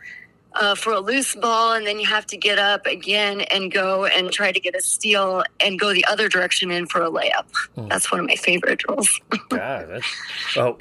[0.54, 4.04] Uh, for a loose ball, and then you have to get up again and go
[4.04, 7.46] and try to get a steal and go the other direction in for a layup.
[7.78, 7.88] Mm.
[7.88, 9.22] That's one of my favorite drills.
[9.50, 10.76] yeah, that's, oh,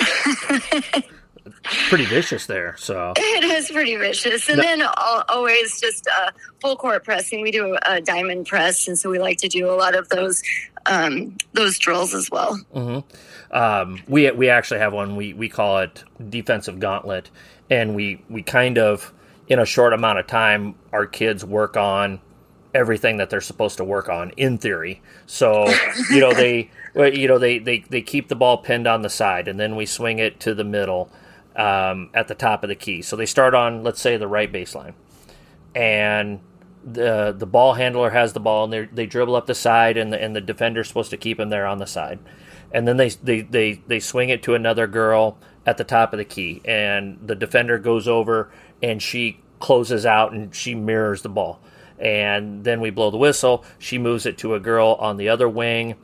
[1.88, 2.76] pretty vicious there.
[2.78, 4.62] So it is pretty vicious, and no.
[4.62, 4.82] then
[5.28, 7.40] always just uh, full court pressing.
[7.40, 10.42] We do a diamond press, and so we like to do a lot of those
[10.86, 12.58] um, those drills as well.
[12.74, 13.56] Mm-hmm.
[13.56, 15.16] Um, we we actually have one.
[15.16, 17.30] We we call it defensive gauntlet,
[17.68, 19.12] and we we kind of
[19.48, 22.20] in a short amount of time, our kids work on
[22.72, 25.02] everything that they're supposed to work on in theory.
[25.26, 25.68] So,
[26.10, 29.48] you know, they you know they, they they keep the ball pinned on the side
[29.48, 31.10] and then we swing it to the middle
[31.56, 33.02] um, at the top of the key.
[33.02, 34.94] So they start on, let's say, the right baseline,
[35.74, 36.40] and
[36.84, 40.22] the the ball handler has the ball, and they dribble up the side, and the
[40.22, 42.18] and the defender's supposed to keep him there on the side,
[42.72, 46.18] and then they they they they swing it to another girl at the top of
[46.18, 48.50] the key, and the defender goes over
[48.82, 51.60] and she closes out and she mirrors the ball.
[51.98, 53.64] And then we blow the whistle.
[53.78, 55.96] She moves it to a girl on the other wing,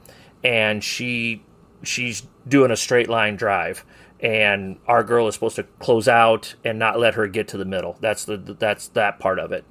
[0.45, 1.43] and she
[1.83, 3.85] she's doing a straight line drive
[4.21, 7.65] and our girl is supposed to close out and not let her get to the
[7.65, 7.97] middle.
[8.01, 9.65] That's the that's that part of it.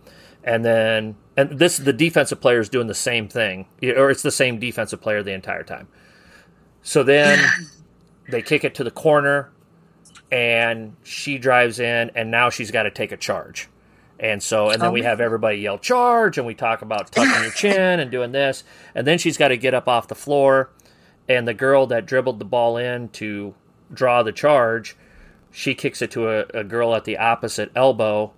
[0.44, 4.32] And then and this the defensive player is doing the same thing, or it's the
[4.32, 5.88] same defensive player the entire time.
[6.84, 7.44] So then
[8.30, 9.52] they kick it to the corner,
[10.32, 13.68] and she drives in, and now she's got to take a charge.
[14.18, 17.44] And so, and then oh we have everybody yell charge, and we talk about tucking
[17.44, 20.70] your chin and doing this, and then she's got to get up off the floor,
[21.28, 23.56] and the girl that dribbled the ball in to
[23.94, 24.96] draw the charge,
[25.52, 28.34] she kicks it to a, a girl at the opposite elbow,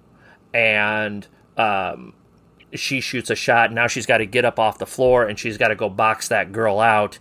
[0.53, 1.27] and
[1.57, 2.13] um,
[2.73, 3.71] she shoots a shot.
[3.71, 6.27] Now she's got to get up off the floor and she's got to go box
[6.29, 7.17] that girl out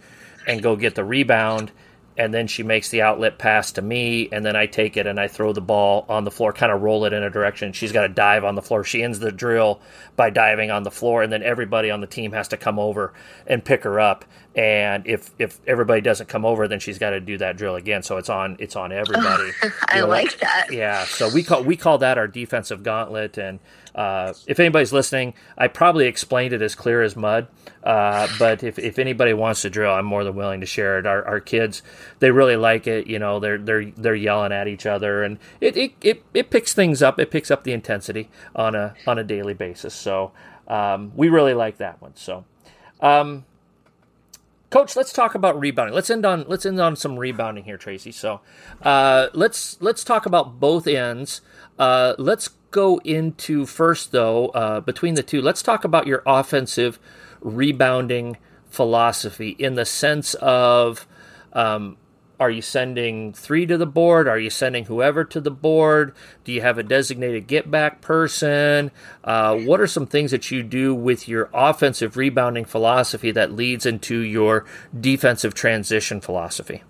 [0.47, 1.73] and go get the rebound.
[2.19, 5.21] And then she makes the outlet pass to me, and then I take it and
[5.21, 7.75] I throw the ball on the floor, kind of roll it in a direction.
[7.75, 8.85] She's got to dive on the floor.
[8.85, 9.83] She ends the drill
[10.17, 13.13] by diving on the floor, and then everybody on the team has to come over
[13.47, 14.25] and pick her up
[14.57, 18.03] and if if everybody doesn't come over, then she's got to do that drill again.
[18.03, 19.51] So it's on it's on everybody.
[19.63, 20.69] I you know, like that.
[20.73, 21.05] Yeah.
[21.05, 23.37] So we call we call that our defensive gauntlet.
[23.37, 23.61] And
[23.95, 27.49] uh, if anybody's listening, I probably explained it as clear as mud.
[27.85, 31.07] Uh, but if, if anybody wants to drill, I'm more than willing to share it.
[31.07, 31.83] Our, our kids,
[32.21, 33.07] they really like it.
[33.07, 36.73] You know, they're they're they're yelling at each other, and it, it, it, it picks
[36.73, 37.21] things up.
[37.21, 39.93] It picks up the intensity on a on a daily basis.
[39.93, 40.33] So
[40.67, 42.17] um, we really like that one.
[42.17, 42.47] So.
[42.99, 43.45] Um,
[44.71, 45.95] Coach, let's talk about rebounding.
[45.95, 48.13] Let's end on let's end on some rebounding here, Traci.
[48.13, 48.41] So,
[48.83, 51.41] uh, let's let's talk about both ends.
[51.79, 55.41] Uh, let's go into first though uh, between the two.
[55.41, 56.99] Let's talk about your offensive
[57.41, 58.39] rebounding
[58.69, 61.07] philosophy in the sense of
[61.53, 61.97] um,
[62.39, 64.29] are you sending three to the board?
[64.29, 66.15] Are you sending whoever to the board?
[66.45, 68.91] Do you have a designated get back person?
[69.25, 73.87] Uh, what are some things that you do with your offensive rebounding philosophy that leads
[73.87, 74.67] into your
[74.99, 76.83] defensive transition philosophy?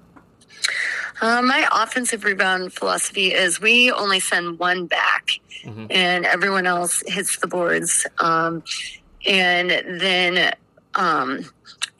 [1.20, 5.86] Uh, my offensive rebound philosophy is we only send one back, mm-hmm.
[5.90, 8.06] and everyone else hits the boards.
[8.18, 8.62] Um,
[9.24, 9.70] and
[10.00, 10.54] then
[10.94, 11.44] um,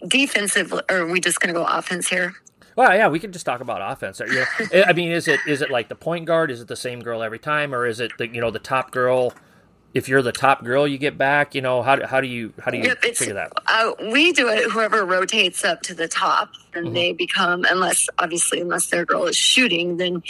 [0.07, 2.35] defensive, or are we just going to go offense here?
[2.77, 4.21] Well, yeah, we can just talk about offense.
[4.21, 6.51] You know, I mean, is it is it like the point guard?
[6.51, 8.93] Is it the same girl every time, or is it the you know the top
[8.93, 9.33] girl?
[9.95, 11.55] If you're the top girl, you get back.
[11.55, 13.51] You know how, how do you how do you yep, figure that?
[13.67, 14.71] Uh, we do it.
[14.71, 16.95] Whoever rotates up to the top, and mm-hmm.
[16.95, 20.23] they become unless obviously unless their girl is shooting, then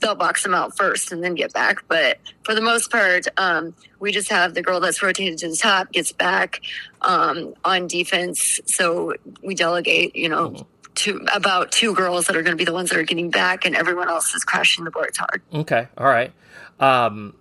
[0.00, 1.88] they'll box them out first and then get back.
[1.88, 5.56] But for the most part, um, we just have the girl that's rotated to the
[5.56, 6.60] top gets back
[7.00, 8.60] um, on defense.
[8.66, 10.14] So we delegate.
[10.14, 10.50] You know.
[10.50, 13.30] Mm-hmm two about two girls that are going to be the ones that are getting
[13.30, 15.42] back, and everyone else is crashing the boards hard.
[15.52, 16.32] Okay, all right.
[16.80, 17.34] Um,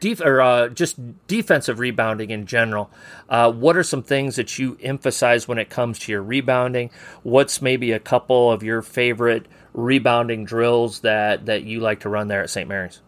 [0.00, 2.90] def- or uh, just defensive rebounding in general.
[3.28, 6.90] Uh, what are some things that you emphasize when it comes to your rebounding?
[7.22, 12.28] What's maybe a couple of your favorite rebounding drills that that you like to run
[12.28, 12.68] there at St.
[12.68, 13.00] Mary's?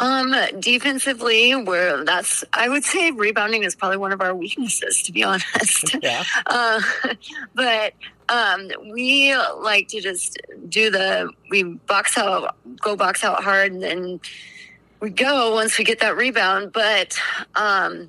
[0.00, 5.12] Um, defensively, where that's I would say rebounding is probably one of our weaknesses, to
[5.12, 5.94] be honest.
[6.02, 6.24] Yeah.
[6.46, 6.80] Uh,
[7.54, 7.92] but
[8.30, 10.38] um, we like to just
[10.68, 14.20] do the we box out, go box out hard, and then
[15.00, 16.72] we go once we get that rebound.
[16.72, 17.18] But
[17.54, 18.08] um,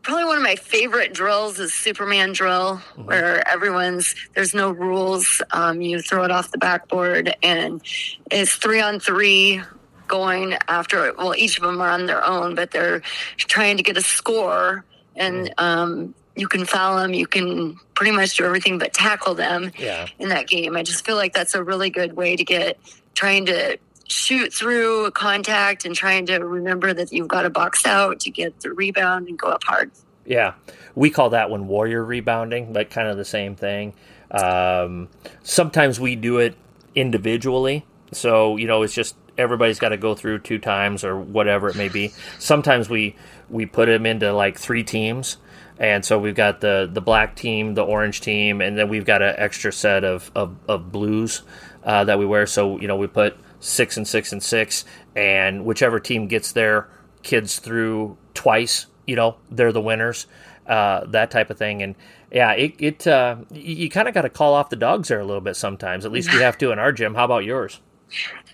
[0.00, 3.04] probably one of my favorite drills is Superman drill, mm-hmm.
[3.04, 5.42] where everyone's there's no rules.
[5.50, 7.82] Um, you throw it off the backboard, and
[8.30, 9.60] it's three on three
[10.08, 13.00] going after well each of them are on their own but they're
[13.36, 14.84] trying to get a score
[15.16, 15.62] and mm.
[15.62, 20.06] um, you can foul them you can pretty much do everything but tackle them yeah.
[20.20, 20.76] in that game.
[20.76, 22.78] I just feel like that's a really good way to get
[23.16, 28.20] trying to shoot through contact and trying to remember that you've got to box out
[28.20, 29.90] to get the rebound and go up hard.
[30.24, 30.54] Yeah.
[30.94, 33.94] We call that one warrior rebounding but kind of the same thing.
[34.30, 35.08] Um,
[35.42, 36.54] sometimes we do it
[36.94, 37.84] individually.
[38.12, 41.76] So you know it's just everybody's got to go through two times or whatever it
[41.76, 42.12] may be.
[42.38, 43.16] Sometimes we
[43.48, 45.38] we put them into like three teams,
[45.78, 49.22] and so we've got the the black team, the orange team, and then we've got
[49.22, 51.42] an extra set of of, of blues
[51.84, 52.46] uh, that we wear.
[52.46, 54.84] So you know we put six and six and six,
[55.14, 56.88] and whichever team gets their
[57.22, 60.26] kids through twice, you know they're the winners.
[60.66, 61.94] Uh, that type of thing, and
[62.30, 65.18] yeah, it, it uh, you, you kind of got to call off the dogs there
[65.18, 66.04] a little bit sometimes.
[66.04, 67.14] At least we have to in our gym.
[67.14, 67.80] How about yours?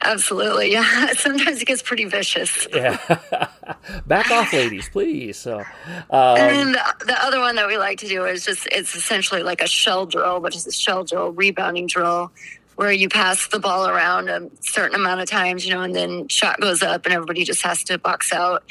[0.03, 1.07] Absolutely, yeah.
[1.13, 2.67] Sometimes it gets pretty vicious.
[2.73, 2.99] Yeah,
[4.07, 5.39] back off, ladies, please.
[5.39, 5.59] So,
[6.11, 9.67] um, and the other one that we like to do is just—it's essentially like a
[9.67, 12.33] shell drill, which is a shell drill, rebounding drill,
[12.77, 16.29] where you pass the ball around a certain amount of times, you know, and then
[16.29, 18.65] shot goes up, and everybody just has to box out,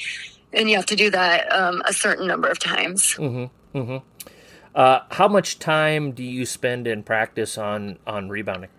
[0.52, 3.16] and you have to do that um, a certain number of times.
[3.16, 3.78] Mm-hmm.
[3.78, 3.98] Mm-hmm.
[4.76, 8.70] Uh, how much time do you spend in practice on on rebounding?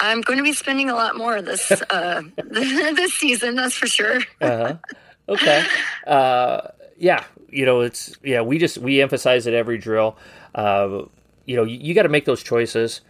[0.00, 3.56] I'm going to be spending a lot more this uh, this season.
[3.56, 4.20] That's for sure.
[4.40, 4.76] uh-huh.
[5.28, 5.64] Okay.
[6.08, 6.60] Uh,
[6.98, 8.40] yeah, you know, it's yeah.
[8.40, 10.16] We just we emphasize it every drill.
[10.56, 11.02] Uh,
[11.44, 13.00] you know, you, you got to make those choices,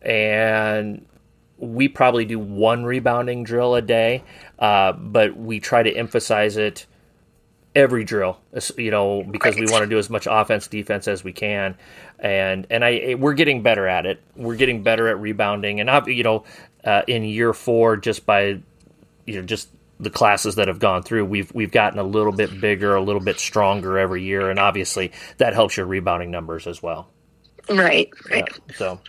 [0.00, 1.04] and
[1.58, 4.22] we probably do one rebounding drill a day,
[4.60, 6.86] uh, but we try to emphasize it
[7.74, 8.38] every drill,
[8.76, 11.76] you know, because we want to do as much offense, defense as we can,
[12.18, 14.20] and and I we're getting better at it.
[14.36, 16.44] We're getting better at rebounding, and you know,
[16.84, 18.60] uh, in year four, just by
[19.26, 19.68] you know, just
[20.00, 23.22] the classes that have gone through, we've we've gotten a little bit bigger, a little
[23.22, 27.08] bit stronger every year, and obviously that helps your rebounding numbers as well.
[27.68, 28.10] Right.
[28.30, 28.44] Right.
[28.68, 29.00] Yeah, so,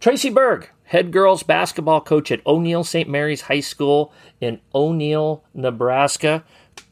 [0.00, 3.08] Traci Berg, head girls basketball coach at O'Neill St.
[3.08, 6.44] Mary's High School in O'Neill, Nebraska.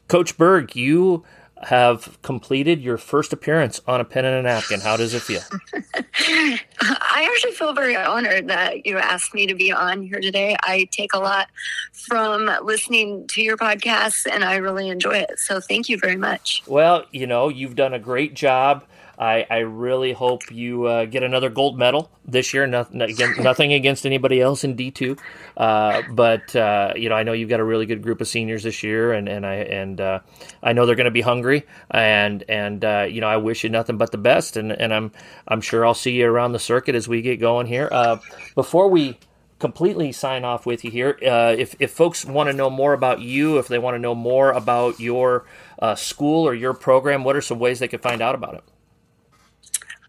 [0.07, 1.23] Coach Berg, you
[1.65, 4.81] have completed your first appearance on a pen and a napkin.
[4.81, 5.41] How does it feel?
[6.81, 10.55] I actually feel very honored that you asked me to be on here today.
[10.61, 11.49] I take a lot
[11.91, 15.39] from listening to your podcast and I really enjoy it.
[15.39, 16.63] So thank you very much.
[16.67, 18.85] Well, you know, you've done a great job.
[19.23, 22.67] I, I really hope you uh, get another gold medal this year.
[22.67, 25.15] Nothing, again, nothing against anybody else in D two,
[25.55, 28.63] uh, but uh, you know I know you've got a really good group of seniors
[28.63, 30.19] this year, and, and I and uh,
[30.61, 33.69] I know they're going to be hungry, and and uh, you know I wish you
[33.69, 35.11] nothing but the best, and, and I'm
[35.47, 37.87] I'm sure I'll see you around the circuit as we get going here.
[37.91, 38.17] Uh,
[38.55, 39.17] before we
[39.59, 41.17] completely sign off with you here.
[41.25, 44.13] Uh, if, if folks want to know more about you, if they want to know
[44.13, 45.45] more about your
[45.79, 48.63] uh, school or your program, what are some ways they could find out about it?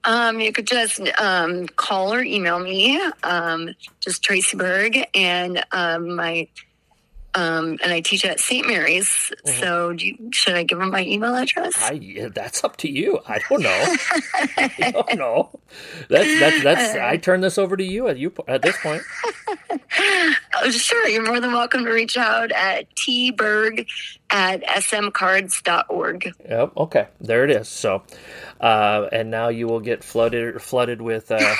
[0.04, 6.14] Um, you could just um, call or email me, um, just Traci Berg, and um,
[6.14, 6.46] my
[7.34, 8.66] um, and I teach at St.
[8.66, 9.06] Mary's.
[9.46, 9.60] Mm-hmm.
[9.60, 11.74] So, you, should I give them my email address?
[11.78, 13.20] I, that's up to you.
[13.26, 13.96] I don't know.
[14.56, 15.50] I don't know.
[16.08, 16.94] That's that's that's.
[17.00, 19.02] I turn this over to you at you at this point.
[20.56, 21.08] oh, sure.
[21.08, 23.86] You're more than welcome to reach out at tberg
[24.30, 26.32] at smcards.org.
[26.48, 26.72] Yep.
[26.76, 27.08] Okay.
[27.20, 27.68] There it is.
[27.68, 28.02] So,
[28.60, 31.54] uh, and now you will get flooded flooded with uh,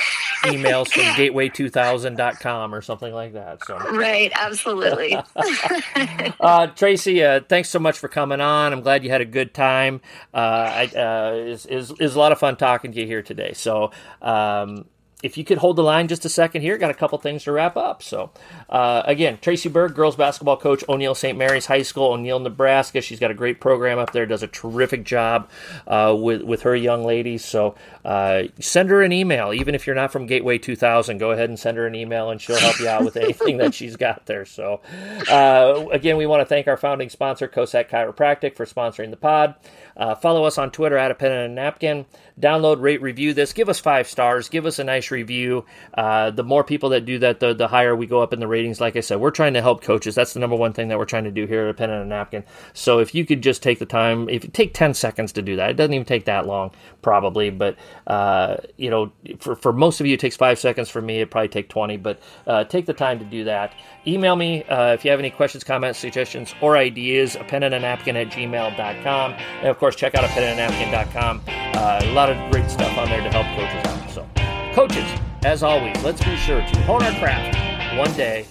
[0.44, 3.64] emails from gateway2000.com or something like that.
[3.64, 5.14] So right, absolutely.
[5.36, 8.72] uh, Traci, uh, thanks so much for coming on.
[8.72, 10.00] I'm glad you had a good time.
[10.32, 13.52] Uh, I, uh, is is is a lot of fun talking to you here today.
[13.54, 13.90] So.
[14.22, 14.86] Um,
[15.24, 17.52] if you could hold the line just a second here, got a couple things to
[17.52, 18.02] wrap up.
[18.02, 18.30] So,
[18.68, 21.36] uh, again, Traci Berg, girls basketball coach, O'Neill St.
[21.36, 23.00] Mary's High School, O'Neill, Nebraska.
[23.00, 25.48] She's got a great program up there, does a terrific job
[25.86, 27.42] uh, with, with her young ladies.
[27.42, 29.54] So, uh, send her an email.
[29.54, 32.38] Even if you're not from Gateway 2000, go ahead and send her an email and
[32.38, 34.44] she'll help you out with anything that she's got there.
[34.44, 34.82] So,
[35.30, 39.54] uh, again, we want to thank our founding sponsor, Kosak Chiropractic, for sponsoring the pod.
[39.96, 42.06] Uh, follow us on Twitter at a pen and a napkin.
[42.40, 43.52] Download, rate, review this.
[43.52, 44.48] Give us five stars.
[44.48, 45.64] Give us a nice review.
[45.92, 48.48] Uh, the more people that do that, the, the higher we go up in the
[48.48, 48.80] ratings.
[48.80, 50.16] Like I said, we're trying to help coaches.
[50.16, 52.02] That's the number one thing that we're trying to do here at a pen and
[52.02, 52.44] a napkin.
[52.72, 55.56] So if you could just take the time, if you take 10 seconds to do
[55.56, 57.50] that, it doesn't even take that long, probably.
[57.50, 57.76] But,
[58.08, 60.90] uh, you know, for, for most of you, it takes five seconds.
[60.90, 61.98] For me, it probably take 20.
[61.98, 62.18] But
[62.48, 63.74] uh, take the time to do that.
[64.08, 67.74] Email me uh, if you have any questions, comments, suggestions, or ideas, a pen and
[67.74, 69.32] a napkin at gmail.com.
[69.32, 71.42] And of course, check out a pen and a napkin.com.
[71.46, 74.10] Uh, a lot of great stuff on there to help coaches out.
[74.10, 78.46] So, coaches, as always, let's be sure to hone our craft one day